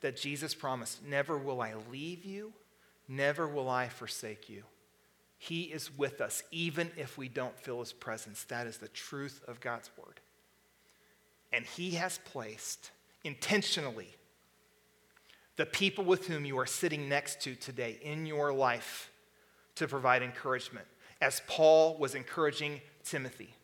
that 0.00 0.16
Jesus 0.16 0.54
promised, 0.54 1.04
Never 1.04 1.38
will 1.38 1.62
I 1.62 1.74
leave 1.90 2.24
you, 2.24 2.52
never 3.08 3.46
will 3.46 3.70
I 3.70 3.88
forsake 3.88 4.50
you. 4.50 4.64
He 5.38 5.62
is 5.62 5.96
with 5.96 6.20
us, 6.20 6.42
even 6.50 6.90
if 6.96 7.18
we 7.18 7.28
don't 7.28 7.58
feel 7.58 7.80
his 7.80 7.92
presence. 7.92 8.44
That 8.44 8.66
is 8.66 8.78
the 8.78 8.88
truth 8.88 9.42
of 9.48 9.60
God's 9.60 9.90
word. 9.96 10.20
And 11.52 11.64
He 11.64 11.92
has 11.92 12.18
placed 12.24 12.90
intentionally 13.24 14.08
the 15.56 15.66
people 15.66 16.04
with 16.04 16.26
whom 16.26 16.44
you 16.44 16.58
are 16.58 16.66
sitting 16.66 17.08
next 17.08 17.40
to 17.42 17.54
today 17.54 17.98
in 18.02 18.26
your 18.26 18.52
life 18.52 19.10
to 19.74 19.86
provide 19.86 20.22
encouragement, 20.22 20.86
as 21.20 21.42
Paul 21.46 21.96
was 21.98 22.14
encouraging 22.14 22.80
Timothy. 23.04 23.54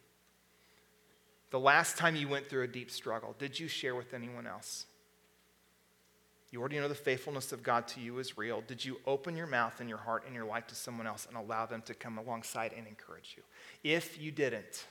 The 1.50 1.58
last 1.58 1.96
time 1.96 2.14
you 2.14 2.28
went 2.28 2.48
through 2.48 2.64
a 2.64 2.68
deep 2.68 2.90
struggle, 2.90 3.34
did 3.38 3.58
you 3.58 3.68
share 3.68 3.94
with 3.94 4.12
anyone 4.12 4.46
else? 4.46 4.86
You 6.50 6.60
already 6.60 6.78
know 6.78 6.88
the 6.88 6.94
faithfulness 6.94 7.52
of 7.52 7.62
God 7.62 7.86
to 7.88 8.00
you 8.00 8.18
is 8.18 8.38
real. 8.38 8.62
Did 8.66 8.84
you 8.84 9.00
open 9.06 9.36
your 9.36 9.46
mouth 9.46 9.80
and 9.80 9.88
your 9.88 9.98
heart 9.98 10.24
and 10.26 10.34
your 10.34 10.46
life 10.46 10.66
to 10.68 10.74
someone 10.74 11.06
else 11.06 11.26
and 11.26 11.36
allow 11.36 11.66
them 11.66 11.82
to 11.82 11.94
come 11.94 12.16
alongside 12.16 12.72
and 12.76 12.86
encourage 12.86 13.34
you? 13.36 13.42
If 13.82 14.20
you 14.20 14.30
didn't, 14.30 14.86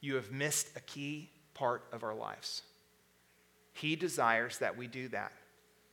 you 0.00 0.14
have 0.14 0.30
missed 0.30 0.68
a 0.76 0.80
key 0.80 1.30
part 1.58 1.82
of 1.92 2.04
our 2.04 2.14
lives. 2.14 2.62
He 3.72 3.96
desires 3.96 4.58
that 4.58 4.76
we 4.76 4.86
do 4.86 5.08
that, 5.08 5.32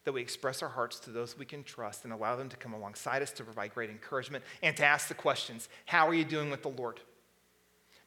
that 0.04 0.12
we 0.12 0.22
express 0.22 0.62
our 0.62 0.70
hearts 0.70 1.00
to 1.02 1.10
those 1.10 1.38
we 1.38 1.46
can 1.46 1.64
trust 1.64 2.04
and 2.04 2.14
allow 2.14 2.36
them 2.36 2.50
to 2.50 2.58
come 2.58 2.74
alongside 2.74 3.22
us 3.22 3.32
to 3.32 3.44
provide 3.44 3.74
great 3.74 3.90
encouragement 3.90 4.44
and 4.62 4.78
to 4.78 4.86
ask 4.86 5.08
the 5.08 5.14
questions 5.14 5.70
How 5.86 6.08
are 6.08 6.14
you 6.14 6.26
doing 6.26 6.52
with 6.52 6.62
the 6.62 6.70
Lord? 6.70 7.00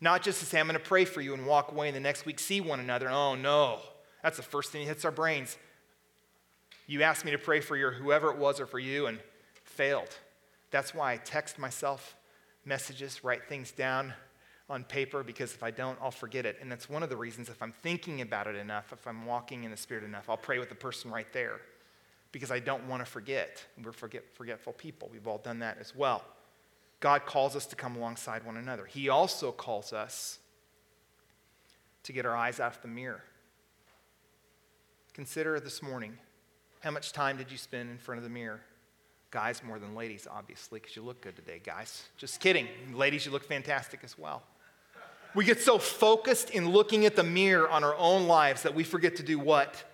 Not 0.00 0.22
just 0.22 0.38
to 0.40 0.46
say, 0.46 0.60
I'm 0.60 0.68
going 0.68 0.78
to 0.78 0.84
pray 0.84 1.04
for 1.04 1.20
you 1.20 1.34
and 1.34 1.44
walk 1.44 1.72
away 1.72 1.88
and 1.88 1.96
the 1.96 2.00
next 2.00 2.24
week 2.24 2.38
see 2.38 2.60
one 2.60 2.78
another. 2.78 3.10
Oh, 3.10 3.34
no. 3.34 3.80
That's 4.22 4.36
the 4.36 4.44
first 4.44 4.70
thing 4.70 4.82
that 4.82 4.88
hits 4.88 5.04
our 5.04 5.10
brains. 5.10 5.56
You 6.86 7.02
asked 7.02 7.24
me 7.24 7.32
to 7.32 7.38
pray 7.38 7.60
for 7.60 7.76
your 7.76 7.90
whoever 7.90 8.30
it 8.30 8.38
was 8.38 8.60
or 8.60 8.66
for 8.66 8.78
you 8.78 9.06
and 9.06 9.18
failed. 9.64 10.16
That's 10.70 10.94
why 10.94 11.14
I 11.14 11.16
text 11.16 11.58
myself 11.58 12.16
messages, 12.64 13.24
write 13.24 13.48
things 13.48 13.72
down, 13.72 14.14
on 14.70 14.84
paper 14.84 15.22
because 15.22 15.54
if 15.54 15.62
I 15.62 15.70
don't, 15.70 15.98
I'll 16.02 16.10
forget 16.10 16.44
it. 16.44 16.58
And 16.60 16.70
that's 16.70 16.90
one 16.90 17.02
of 17.02 17.08
the 17.08 17.16
reasons 17.16 17.48
if 17.48 17.62
I'm 17.62 17.72
thinking 17.82 18.20
about 18.20 18.46
it 18.46 18.56
enough, 18.56 18.92
if 18.92 19.06
I'm 19.06 19.24
walking 19.24 19.64
in 19.64 19.70
the 19.70 19.76
Spirit 19.76 20.04
enough, 20.04 20.28
I'll 20.28 20.36
pray 20.36 20.58
with 20.58 20.68
the 20.68 20.74
person 20.74 21.10
right 21.10 21.30
there 21.32 21.60
because 22.32 22.50
I 22.50 22.58
don't 22.58 22.86
want 22.86 23.04
to 23.04 23.10
forget. 23.10 23.64
We're 23.82 23.92
forget, 23.92 24.24
forgetful 24.34 24.74
people. 24.74 25.08
We've 25.10 25.26
all 25.26 25.38
done 25.38 25.60
that 25.60 25.78
as 25.80 25.94
well. 25.94 26.22
God 27.00 27.24
calls 27.26 27.56
us 27.56 27.64
to 27.66 27.76
come 27.76 27.96
alongside 27.96 28.44
one 28.44 28.56
another. 28.56 28.84
He 28.84 29.08
also 29.08 29.52
calls 29.52 29.92
us 29.92 30.38
to 32.02 32.12
get 32.12 32.26
our 32.26 32.36
eyes 32.36 32.60
off 32.60 32.82
the 32.82 32.88
mirror. 32.88 33.22
Consider 35.14 35.58
this 35.60 35.82
morning 35.82 36.18
how 36.80 36.90
much 36.90 37.12
time 37.12 37.36
did 37.36 37.50
you 37.50 37.58
spend 37.58 37.90
in 37.90 37.98
front 37.98 38.18
of 38.18 38.24
the 38.24 38.30
mirror? 38.30 38.60
Guys 39.30 39.62
more 39.62 39.78
than 39.78 39.94
ladies, 39.94 40.26
obviously, 40.30 40.80
because 40.80 40.96
you 40.96 41.02
look 41.02 41.20
good 41.20 41.36
today, 41.36 41.60
guys. 41.62 42.04
Just 42.16 42.40
kidding. 42.40 42.66
Ladies, 42.94 43.26
you 43.26 43.32
look 43.32 43.44
fantastic 43.44 44.00
as 44.02 44.18
well. 44.18 44.42
We 45.34 45.44
get 45.44 45.60
so 45.60 45.78
focused 45.78 46.50
in 46.50 46.70
looking 46.70 47.04
at 47.06 47.16
the 47.16 47.22
mirror 47.22 47.68
on 47.68 47.84
our 47.84 47.94
own 47.96 48.26
lives 48.26 48.62
that 48.62 48.74
we 48.74 48.84
forget 48.84 49.16
to 49.16 49.22
do 49.22 49.38
what? 49.38 49.84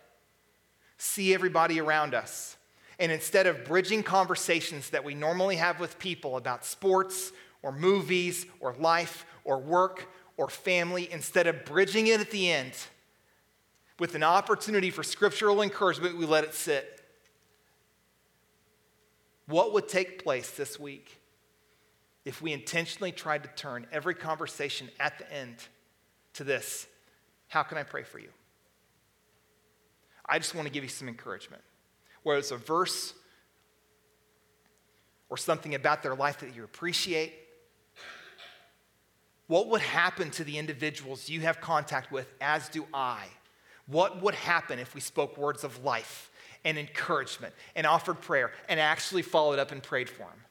See 0.97 1.35
everybody 1.35 1.81
around 1.81 2.15
us. 2.15 2.57
And 2.99 3.11
instead 3.11 3.47
of 3.47 3.65
bridging 3.65 4.03
conversations 4.03 4.91
that 4.91 5.05
we 5.05 5.15
normally 5.15 5.57
have 5.57 5.81
with 5.81 5.99
people 5.99 6.37
about 6.37 6.65
sports 6.65 7.33
or 7.63 7.73
movies 7.73 8.47
or 8.61 8.75
life 8.75 9.27
or 9.45 9.59
work 9.59 10.09
or 10.37 10.49
family, 10.49 11.11
instead 11.11 11.47
of 11.47 11.65
bridging 11.65 12.07
it 12.07 12.21
at 12.21 12.31
the 12.31 12.51
end 12.51 12.73
with 13.99 14.15
an 14.15 14.23
opportunity 14.23 14.91
for 14.91 15.03
scriptural 15.03 15.63
encouragement, 15.63 16.17
we 16.17 16.27
let 16.27 16.45
it 16.45 16.55
sit. 16.55 17.01
What 19.47 19.73
would 19.73 19.89
take 19.89 20.23
place 20.23 20.51
this 20.53 20.79
week 20.79 21.19
if 22.25 22.41
we 22.41 22.53
intentionally 22.53 23.13
tried 23.13 23.43
to 23.43 23.49
turn 23.51 23.87
every 23.93 24.15
conversation 24.15 24.89
at 24.99 25.19
the 25.19 25.33
end 25.33 25.57
to 26.35 26.45
this 26.45 26.87
How 27.49 27.63
can 27.63 27.79
I 27.79 27.83
pray 27.83 28.03
for 28.03 28.19
you? 28.19 28.31
I 30.27 30.39
just 30.39 30.55
want 30.55 30.67
to 30.67 30.73
give 30.73 30.83
you 30.83 30.89
some 30.89 31.09
encouragement. 31.09 31.63
Whether 32.23 32.39
it's 32.39 32.51
a 32.51 32.57
verse 32.57 33.15
or 35.29 35.37
something 35.37 35.75
about 35.75 36.03
their 36.03 36.15
life 36.15 36.41
that 36.41 36.57
you 36.57 36.65
appreciate, 36.65 37.33
what 39.47 39.69
would 39.69 39.83
happen 39.83 40.31
to 40.33 40.45
the 40.45 40.59
individuals 40.59 41.29
you 41.29 41.41
have 41.43 41.61
contact 41.61 42.11
with, 42.11 42.33
as 42.41 42.69
do 42.71 42.87
I, 42.95 43.27
What 43.87 44.23
would 44.23 44.35
happen 44.35 44.79
if 44.79 44.95
we 44.95 45.01
spoke 45.01 45.37
words 45.37 45.65
of 45.65 45.85
life 45.85 46.31
and 46.65 46.79
encouragement 46.79 47.55
and 47.77 47.87
offered 47.87 48.21
prayer 48.21 48.53
and 48.69 48.81
actually 48.81 49.23
followed 49.23 49.59
up 49.59 49.73
and 49.73 49.83
prayed 49.83 50.09
for 50.09 50.23
him? 50.23 50.44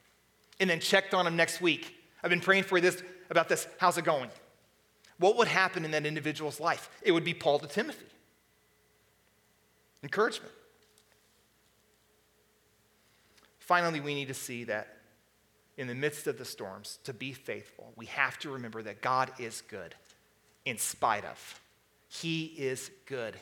And 0.60 0.70
then 0.70 0.80
checked 0.80 1.14
on 1.14 1.28
him 1.28 1.36
next 1.36 1.62
week. 1.62 1.96
I've 2.24 2.30
been 2.30 2.42
praying 2.42 2.64
for 2.64 2.80
this 2.80 3.02
about 3.30 3.50
this. 3.50 3.68
How's 3.78 3.98
it 3.98 4.06
going? 4.06 4.30
What 5.18 5.38
would 5.38 5.48
happen 5.48 5.86
in 5.86 5.92
that 5.92 6.06
individual's 6.06 6.60
life? 6.60 6.90
It 7.02 7.12
would 7.12 7.24
be 7.24 7.34
Paul 7.34 7.60
to 7.60 7.68
Timothy. 7.68 8.06
Encouragement. 10.04 10.52
Finally, 13.60 14.02
we 14.02 14.14
need 14.14 14.28
to 14.28 14.34
see 14.34 14.66
that 14.66 14.98
in 15.78 15.88
the 15.88 15.96
midst 15.96 16.28
of 16.28 16.38
the 16.38 16.46
storms, 16.46 17.00
to 17.06 17.14
be 17.14 17.34
faithful, 17.34 17.94
we 17.96 18.06
have 18.08 18.38
to 18.40 18.52
remember 18.52 18.84
that 18.84 19.02
God 19.02 19.32
is 19.40 19.64
good 19.70 19.96
in 20.66 20.78
spite 20.78 21.26
of. 21.26 21.60
He 22.10 22.54
is 22.58 22.92
good. 23.06 23.36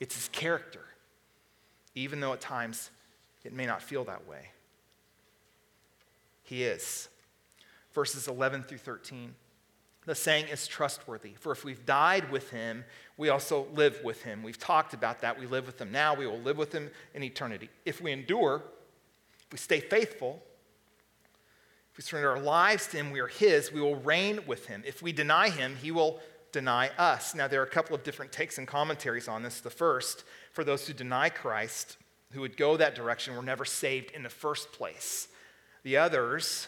It's 0.00 0.14
his 0.14 0.28
character, 0.28 0.84
even 1.94 2.20
though 2.20 2.32
at 2.32 2.40
times 2.40 2.90
it 3.44 3.52
may 3.52 3.66
not 3.66 3.82
feel 3.82 4.04
that 4.04 4.26
way. 4.26 4.48
He 6.46 6.62
is. 6.62 7.08
Verses 7.92 8.28
11 8.28 8.62
through 8.62 8.78
13. 8.78 9.34
The 10.06 10.14
saying 10.14 10.46
is 10.46 10.68
trustworthy, 10.68 11.32
for 11.34 11.50
if 11.50 11.64
we've 11.64 11.84
died 11.84 12.30
with 12.30 12.50
him, 12.50 12.84
we 13.16 13.28
also 13.28 13.66
live 13.74 13.98
with 14.04 14.22
him. 14.22 14.44
We've 14.44 14.58
talked 14.58 14.94
about 14.94 15.20
that. 15.22 15.38
We 15.38 15.46
live 15.46 15.66
with 15.66 15.80
him 15.80 15.90
now, 15.90 16.14
we 16.14 16.28
will 16.28 16.38
live 16.38 16.56
with 16.56 16.72
him 16.72 16.90
in 17.12 17.24
eternity. 17.24 17.68
If 17.84 18.00
we 18.00 18.12
endure, 18.12 18.62
if 19.46 19.52
we 19.52 19.58
stay 19.58 19.80
faithful, 19.80 20.40
if 21.90 21.98
we 21.98 22.02
surrender 22.02 22.30
our 22.30 22.40
lives 22.40 22.86
to 22.88 22.98
him, 22.98 23.10
we 23.10 23.18
are 23.18 23.26
his, 23.26 23.72
we 23.72 23.80
will 23.80 23.96
reign 23.96 24.40
with 24.46 24.66
him. 24.66 24.84
If 24.86 25.02
we 25.02 25.10
deny 25.10 25.48
him, 25.48 25.74
he 25.74 25.90
will 25.90 26.20
deny 26.52 26.90
us. 26.98 27.34
Now, 27.34 27.48
there 27.48 27.60
are 27.60 27.66
a 27.66 27.70
couple 27.70 27.96
of 27.96 28.04
different 28.04 28.30
takes 28.30 28.58
and 28.58 28.68
commentaries 28.68 29.26
on 29.26 29.42
this. 29.42 29.60
The 29.60 29.70
first, 29.70 30.22
for 30.52 30.62
those 30.62 30.86
who 30.86 30.92
deny 30.92 31.30
Christ, 31.30 31.96
who 32.30 32.42
would 32.42 32.56
go 32.56 32.76
that 32.76 32.94
direction, 32.94 33.34
were 33.34 33.42
never 33.42 33.64
saved 33.64 34.12
in 34.12 34.22
the 34.22 34.28
first 34.28 34.70
place. 34.70 35.26
The 35.86 35.98
others, 35.98 36.66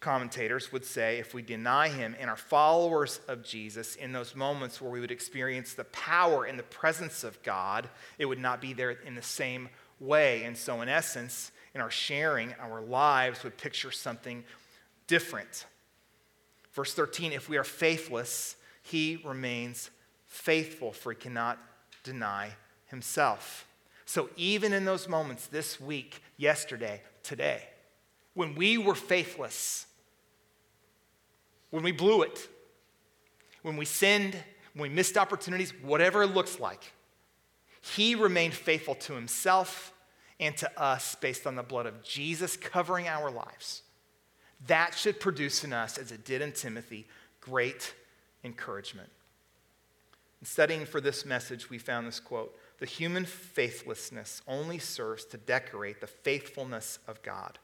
commentators, 0.00 0.72
would 0.72 0.84
say 0.84 1.18
if 1.18 1.32
we 1.32 1.42
deny 1.42 1.90
him 1.90 2.16
and 2.18 2.28
are 2.28 2.34
followers 2.34 3.20
of 3.28 3.44
Jesus 3.44 3.94
in 3.94 4.10
those 4.10 4.34
moments 4.34 4.80
where 4.80 4.90
we 4.90 4.98
would 4.98 5.12
experience 5.12 5.74
the 5.74 5.84
power 5.84 6.44
and 6.44 6.58
the 6.58 6.64
presence 6.64 7.22
of 7.22 7.40
God, 7.44 7.88
it 8.18 8.26
would 8.26 8.40
not 8.40 8.60
be 8.60 8.72
there 8.72 8.90
in 8.90 9.14
the 9.14 9.22
same 9.22 9.68
way. 10.00 10.42
And 10.42 10.58
so, 10.58 10.80
in 10.80 10.88
essence, 10.88 11.52
in 11.72 11.80
our 11.80 11.90
sharing, 11.92 12.52
our 12.54 12.80
lives 12.80 13.44
would 13.44 13.56
picture 13.56 13.92
something 13.92 14.42
different. 15.06 15.64
Verse 16.72 16.92
13 16.94 17.30
if 17.30 17.48
we 17.48 17.58
are 17.58 17.62
faithless, 17.62 18.56
he 18.82 19.22
remains 19.24 19.88
faithful, 20.26 20.90
for 20.90 21.12
he 21.12 21.16
cannot 21.16 21.60
deny 22.02 22.50
himself. 22.86 23.68
So, 24.04 24.30
even 24.34 24.72
in 24.72 24.84
those 24.84 25.06
moments 25.06 25.46
this 25.46 25.80
week, 25.80 26.20
yesterday, 26.36 27.02
today, 27.22 27.62
when 28.38 28.54
we 28.54 28.78
were 28.78 28.94
faithless, 28.94 29.84
when 31.70 31.82
we 31.82 31.90
blew 31.90 32.22
it, 32.22 32.48
when 33.62 33.76
we 33.76 33.84
sinned, 33.84 34.36
when 34.74 34.88
we 34.88 34.94
missed 34.94 35.18
opportunities, 35.18 35.72
whatever 35.82 36.22
it 36.22 36.28
looks 36.28 36.60
like, 36.60 36.92
he 37.80 38.14
remained 38.14 38.54
faithful 38.54 38.94
to 38.94 39.12
himself 39.14 39.92
and 40.38 40.56
to 40.56 40.80
us 40.80 41.16
based 41.16 41.48
on 41.48 41.56
the 41.56 41.64
blood 41.64 41.86
of 41.86 42.00
Jesus 42.04 42.56
covering 42.56 43.08
our 43.08 43.28
lives. 43.28 43.82
That 44.68 44.94
should 44.94 45.18
produce 45.18 45.64
in 45.64 45.72
us, 45.72 45.98
as 45.98 46.12
it 46.12 46.24
did 46.24 46.40
in 46.40 46.52
Timothy, 46.52 47.08
great 47.40 47.92
encouragement. 48.44 49.10
In 50.40 50.46
studying 50.46 50.86
for 50.86 51.00
this 51.00 51.26
message, 51.26 51.70
we 51.70 51.78
found 51.78 52.06
this 52.06 52.20
quote 52.20 52.56
The 52.78 52.86
human 52.86 53.24
faithlessness 53.24 54.42
only 54.46 54.78
serves 54.78 55.24
to 55.24 55.38
decorate 55.38 56.00
the 56.00 56.06
faithfulness 56.06 57.00
of 57.08 57.20
God. 57.24 57.58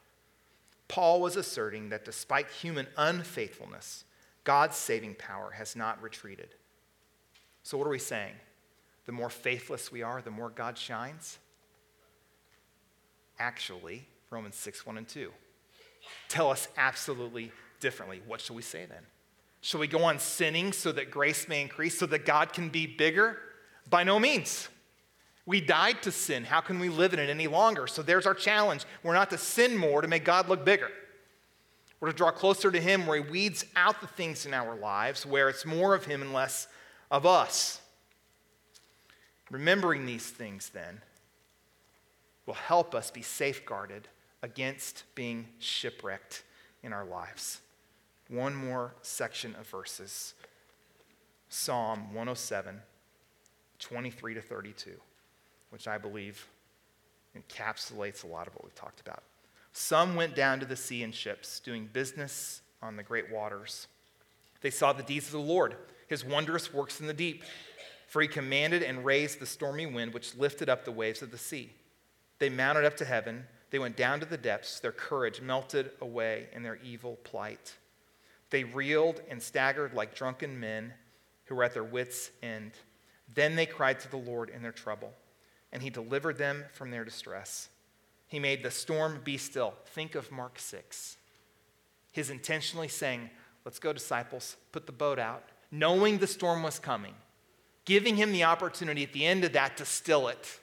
Paul 0.94 1.20
was 1.20 1.34
asserting 1.34 1.88
that 1.88 2.04
despite 2.04 2.48
human 2.48 2.86
unfaithfulness, 2.96 4.04
God's 4.44 4.76
saving 4.76 5.16
power 5.16 5.50
has 5.50 5.74
not 5.74 6.00
retreated. 6.00 6.50
So, 7.64 7.76
what 7.76 7.88
are 7.88 7.90
we 7.90 7.98
saying? 7.98 8.34
The 9.06 9.10
more 9.10 9.28
faithless 9.28 9.90
we 9.90 10.02
are, 10.04 10.22
the 10.22 10.30
more 10.30 10.50
God 10.50 10.78
shines? 10.78 11.40
Actually, 13.40 14.06
Romans 14.30 14.54
6 14.54 14.86
1 14.86 14.98
and 14.98 15.08
2 15.08 15.32
tell 16.28 16.48
us 16.48 16.68
absolutely 16.76 17.50
differently. 17.80 18.22
What 18.24 18.40
shall 18.40 18.54
we 18.54 18.62
say 18.62 18.86
then? 18.86 19.02
Shall 19.62 19.80
we 19.80 19.88
go 19.88 20.04
on 20.04 20.20
sinning 20.20 20.72
so 20.72 20.92
that 20.92 21.10
grace 21.10 21.48
may 21.48 21.60
increase, 21.60 21.98
so 21.98 22.06
that 22.06 22.24
God 22.24 22.52
can 22.52 22.68
be 22.68 22.86
bigger? 22.86 23.38
By 23.90 24.04
no 24.04 24.20
means. 24.20 24.68
We 25.46 25.60
died 25.60 26.02
to 26.02 26.12
sin. 26.12 26.44
How 26.44 26.60
can 26.60 26.78
we 26.78 26.88
live 26.88 27.12
in 27.12 27.18
it 27.18 27.28
any 27.28 27.46
longer? 27.46 27.86
So 27.86 28.02
there's 28.02 28.26
our 28.26 28.34
challenge. 28.34 28.84
We're 29.02 29.14
not 29.14 29.30
to 29.30 29.38
sin 29.38 29.76
more 29.76 30.00
to 30.00 30.08
make 30.08 30.24
God 30.24 30.48
look 30.48 30.64
bigger. 30.64 30.90
We're 32.00 32.10
to 32.10 32.16
draw 32.16 32.30
closer 32.30 32.70
to 32.70 32.80
Him 32.80 33.06
where 33.06 33.22
He 33.22 33.30
weeds 33.30 33.64
out 33.76 34.00
the 34.00 34.06
things 34.06 34.46
in 34.46 34.54
our 34.54 34.74
lives, 34.74 35.26
where 35.26 35.48
it's 35.48 35.66
more 35.66 35.94
of 35.94 36.06
Him 36.06 36.22
and 36.22 36.32
less 36.32 36.66
of 37.10 37.26
us. 37.26 37.80
Remembering 39.50 40.06
these 40.06 40.28
things, 40.28 40.70
then, 40.70 41.00
will 42.46 42.54
help 42.54 42.94
us 42.94 43.10
be 43.10 43.22
safeguarded 43.22 44.08
against 44.42 45.04
being 45.14 45.46
shipwrecked 45.58 46.42
in 46.82 46.92
our 46.92 47.04
lives. 47.04 47.60
One 48.28 48.54
more 48.54 48.94
section 49.02 49.54
of 49.56 49.66
verses 49.66 50.34
Psalm 51.48 52.08
107, 52.08 52.80
23 53.78 54.34
to 54.34 54.42
32, 54.42 54.90
which 55.74 55.88
I 55.88 55.98
believe 55.98 56.46
encapsulates 57.36 58.22
a 58.22 58.28
lot 58.28 58.46
of 58.46 58.54
what 58.54 58.62
we've 58.62 58.74
talked 58.76 59.00
about. 59.00 59.24
Some 59.72 60.14
went 60.14 60.36
down 60.36 60.60
to 60.60 60.66
the 60.66 60.76
sea 60.76 61.02
in 61.02 61.10
ships, 61.10 61.58
doing 61.58 61.90
business 61.92 62.62
on 62.80 62.94
the 62.94 63.02
great 63.02 63.32
waters. 63.32 63.88
They 64.60 64.70
saw 64.70 64.92
the 64.92 65.02
deeds 65.02 65.26
of 65.26 65.32
the 65.32 65.40
Lord, 65.40 65.74
his 66.06 66.24
wondrous 66.24 66.72
works 66.72 67.00
in 67.00 67.08
the 67.08 67.12
deep. 67.12 67.42
For 68.06 68.22
he 68.22 68.28
commanded 68.28 68.84
and 68.84 69.04
raised 69.04 69.40
the 69.40 69.46
stormy 69.46 69.86
wind, 69.86 70.14
which 70.14 70.36
lifted 70.36 70.68
up 70.68 70.84
the 70.84 70.92
waves 70.92 71.22
of 71.22 71.32
the 71.32 71.38
sea. 71.38 71.72
They 72.38 72.50
mounted 72.50 72.84
up 72.84 72.96
to 72.98 73.04
heaven. 73.04 73.46
They 73.70 73.80
went 73.80 73.96
down 73.96 74.20
to 74.20 74.26
the 74.26 74.38
depths. 74.38 74.78
Their 74.78 74.92
courage 74.92 75.40
melted 75.40 75.90
away 76.00 76.46
in 76.52 76.62
their 76.62 76.78
evil 76.84 77.18
plight. 77.24 77.74
They 78.50 78.62
reeled 78.62 79.20
and 79.28 79.42
staggered 79.42 79.92
like 79.92 80.14
drunken 80.14 80.60
men 80.60 80.94
who 81.46 81.56
were 81.56 81.64
at 81.64 81.74
their 81.74 81.82
wits' 81.82 82.30
end. 82.40 82.70
Then 83.34 83.56
they 83.56 83.66
cried 83.66 83.98
to 84.00 84.10
the 84.10 84.16
Lord 84.16 84.50
in 84.50 84.62
their 84.62 84.70
trouble, 84.70 85.12
and 85.74 85.82
he 85.82 85.90
delivered 85.90 86.38
them 86.38 86.64
from 86.72 86.90
their 86.90 87.04
distress. 87.04 87.68
He 88.28 88.38
made 88.38 88.62
the 88.62 88.70
storm 88.70 89.20
be 89.22 89.36
still. 89.36 89.74
Think 89.86 90.14
of 90.14 90.32
Mark 90.32 90.58
6. 90.58 91.18
His 92.12 92.30
intentionally 92.30 92.88
saying, 92.88 93.28
Let's 93.64 93.78
go, 93.78 93.92
disciples, 93.92 94.56
put 94.72 94.86
the 94.86 94.92
boat 94.92 95.18
out, 95.18 95.42
knowing 95.70 96.18
the 96.18 96.26
storm 96.26 96.62
was 96.62 96.78
coming, 96.78 97.14
giving 97.84 98.16
him 98.16 98.32
the 98.32 98.44
opportunity 98.44 99.02
at 99.02 99.12
the 99.12 99.26
end 99.26 99.44
of 99.44 99.52
that 99.54 99.76
to 99.78 99.84
still 99.84 100.28
it 100.28 100.60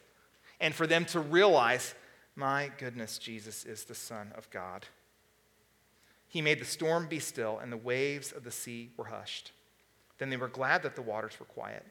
and 0.59 0.73
for 0.73 0.87
them 0.87 1.03
to 1.05 1.19
realize, 1.19 1.95
my 2.35 2.71
goodness, 2.77 3.17
Jesus 3.17 3.65
is 3.65 3.83
the 3.83 3.95
Son 3.95 4.31
of 4.37 4.49
God. 4.51 4.85
He 6.27 6.41
made 6.41 6.61
the 6.61 6.65
storm 6.65 7.07
be 7.07 7.19
still, 7.19 7.57
and 7.57 7.71
the 7.71 7.77
waves 7.77 8.31
of 8.31 8.43
the 8.43 8.51
sea 8.51 8.91
were 8.95 9.05
hushed. 9.05 9.51
Then 10.19 10.29
they 10.29 10.37
were 10.37 10.47
glad 10.47 10.83
that 10.83 10.95
the 10.95 11.01
waters 11.01 11.37
were 11.39 11.47
quiet. 11.47 11.85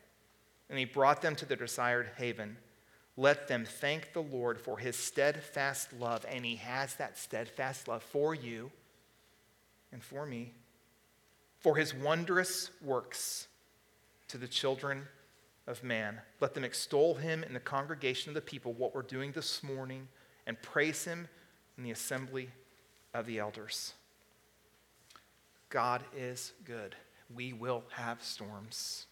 And 0.71 0.79
he 0.79 0.85
brought 0.85 1.21
them 1.21 1.35
to 1.37 1.45
their 1.45 1.57
desired 1.57 2.11
haven. 2.17 2.57
Let 3.21 3.49
them 3.49 3.67
thank 3.67 4.15
the 4.15 4.23
Lord 4.23 4.59
for 4.59 4.79
his 4.79 4.97
steadfast 4.97 5.93
love. 5.93 6.25
And 6.27 6.43
he 6.43 6.57
has 6.57 6.95
that 6.95 7.19
steadfast 7.19 7.87
love 7.87 8.03
for 8.03 8.35
you 8.35 8.71
and 9.93 10.03
for 10.03 10.25
me, 10.25 10.55
for 11.59 11.77
his 11.77 11.95
wondrous 11.95 12.71
works 12.81 13.47
to 14.29 14.39
the 14.39 14.49
children 14.49 15.07
of 15.67 15.85
man. 15.85 16.23
Let 16.41 16.55
them 16.55 16.65
extol 16.65 17.15
him 17.15 17.45
in 17.45 17.53
the 17.53 17.61
congregation 17.61 18.31
of 18.31 18.35
the 18.35 18.41
people, 18.41 18.73
what 18.73 18.95
we're 18.95 19.03
doing 19.03 19.33
this 19.33 19.63
morning, 19.63 20.09
and 20.47 20.61
praise 20.63 21.05
him 21.05 21.29
in 21.77 21.85
the 21.85 21.91
assembly 21.91 22.49
of 23.13 23.27
the 23.27 23.39
elders. 23.39 23.93
God 25.69 26.03
is 26.17 26.55
good. 26.65 26.97
We 27.37 27.53
will 27.53 27.85
have 27.91 28.23
storms. 28.23 29.05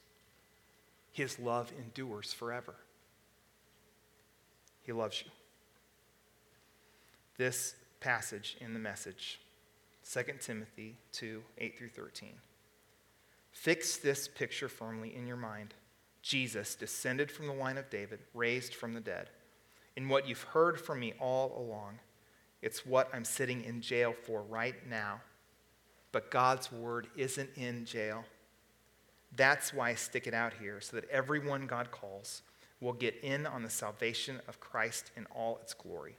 His 1.12 1.38
love 1.38 1.70
endures 1.78 2.32
forever. 2.32 2.74
He 4.88 4.92
loves 4.94 5.22
you. 5.22 5.30
This 7.36 7.74
passage 8.00 8.56
in 8.58 8.72
the 8.72 8.78
message, 8.78 9.38
2 10.10 10.22
Timothy 10.40 10.96
2 11.12 11.42
8 11.58 11.78
through 11.78 11.88
13. 11.90 12.30
Fix 13.52 13.98
this 13.98 14.26
picture 14.26 14.70
firmly 14.70 15.14
in 15.14 15.26
your 15.26 15.36
mind. 15.36 15.74
Jesus, 16.22 16.74
descended 16.74 17.30
from 17.30 17.48
the 17.48 17.52
line 17.52 17.76
of 17.76 17.90
David, 17.90 18.20
raised 18.32 18.74
from 18.74 18.94
the 18.94 19.00
dead. 19.00 19.28
In 19.94 20.08
what 20.08 20.26
you've 20.26 20.42
heard 20.42 20.80
from 20.80 21.00
me 21.00 21.12
all 21.20 21.62
along, 21.62 21.98
it's 22.62 22.86
what 22.86 23.10
I'm 23.12 23.26
sitting 23.26 23.64
in 23.64 23.82
jail 23.82 24.14
for 24.22 24.40
right 24.40 24.88
now. 24.88 25.20
But 26.12 26.30
God's 26.30 26.72
word 26.72 27.08
isn't 27.14 27.50
in 27.56 27.84
jail. 27.84 28.24
That's 29.36 29.74
why 29.74 29.90
I 29.90 29.96
stick 29.96 30.26
it 30.26 30.32
out 30.32 30.54
here, 30.58 30.80
so 30.80 30.96
that 30.96 31.10
everyone 31.10 31.66
God 31.66 31.90
calls 31.90 32.40
will 32.80 32.92
get 32.92 33.16
in 33.22 33.46
on 33.46 33.62
the 33.62 33.70
salvation 33.70 34.40
of 34.46 34.60
Christ 34.60 35.10
in 35.16 35.26
all 35.34 35.58
its 35.62 35.74
glory. 35.74 36.16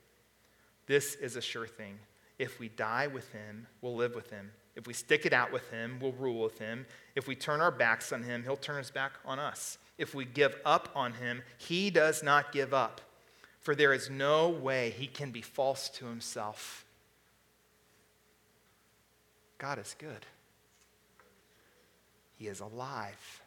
This 0.88 1.16
is 1.16 1.36
a 1.36 1.42
sure 1.42 1.68
thing. 1.68 2.00
If 2.38 2.60
we 2.60 2.70
die 2.70 3.08
with 3.08 3.32
him, 3.32 3.68
we'll 3.82 3.96
live 3.96 4.16
with 4.16 4.30
him. 4.30 4.52
If 4.76 4.88
we 4.88 4.94
stick 4.94 5.26
it 5.26 5.34
out 5.34 5.52
with 5.52 5.70
him, 5.72 6.00
we'll 6.02 6.14
rule 6.14 6.42
with 6.42 6.58
him. 6.58 6.86
If 7.16 7.28
we 7.28 7.36
turn 7.36 7.60
our 7.60 7.72
backs 7.72 8.14
on 8.14 8.24
him, 8.24 8.44
he'll 8.44 8.56
turn 8.56 8.78
his 8.78 8.92
back 8.92 9.12
on 9.26 9.40
us. 9.40 9.78
If 9.98 10.16
we 10.16 10.26
give 10.26 10.56
up 10.66 10.90
on 10.96 11.14
him, 11.14 11.44
he 11.58 11.90
does 11.90 12.24
not 12.24 12.52
give 12.52 12.74
up. 12.74 13.02
For 13.60 13.76
there 13.76 13.94
is 13.94 14.10
no 14.10 14.48
way 14.48 14.92
he 14.92 15.08
can 15.08 15.32
be 15.32 15.42
false 15.42 15.90
to 15.90 16.06
himself. 16.06 16.86
God 19.58 19.78
is 19.78 19.96
good. 20.00 20.26
He 22.38 22.48
is 22.48 22.62
alive. 22.62 23.42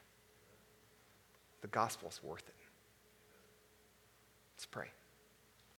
The 1.63 1.69
gospel 1.69 2.11
is 2.11 2.23
worth 2.23 2.47
it. 2.47 2.62
Let's 4.63 4.71
pray. 4.71 5.02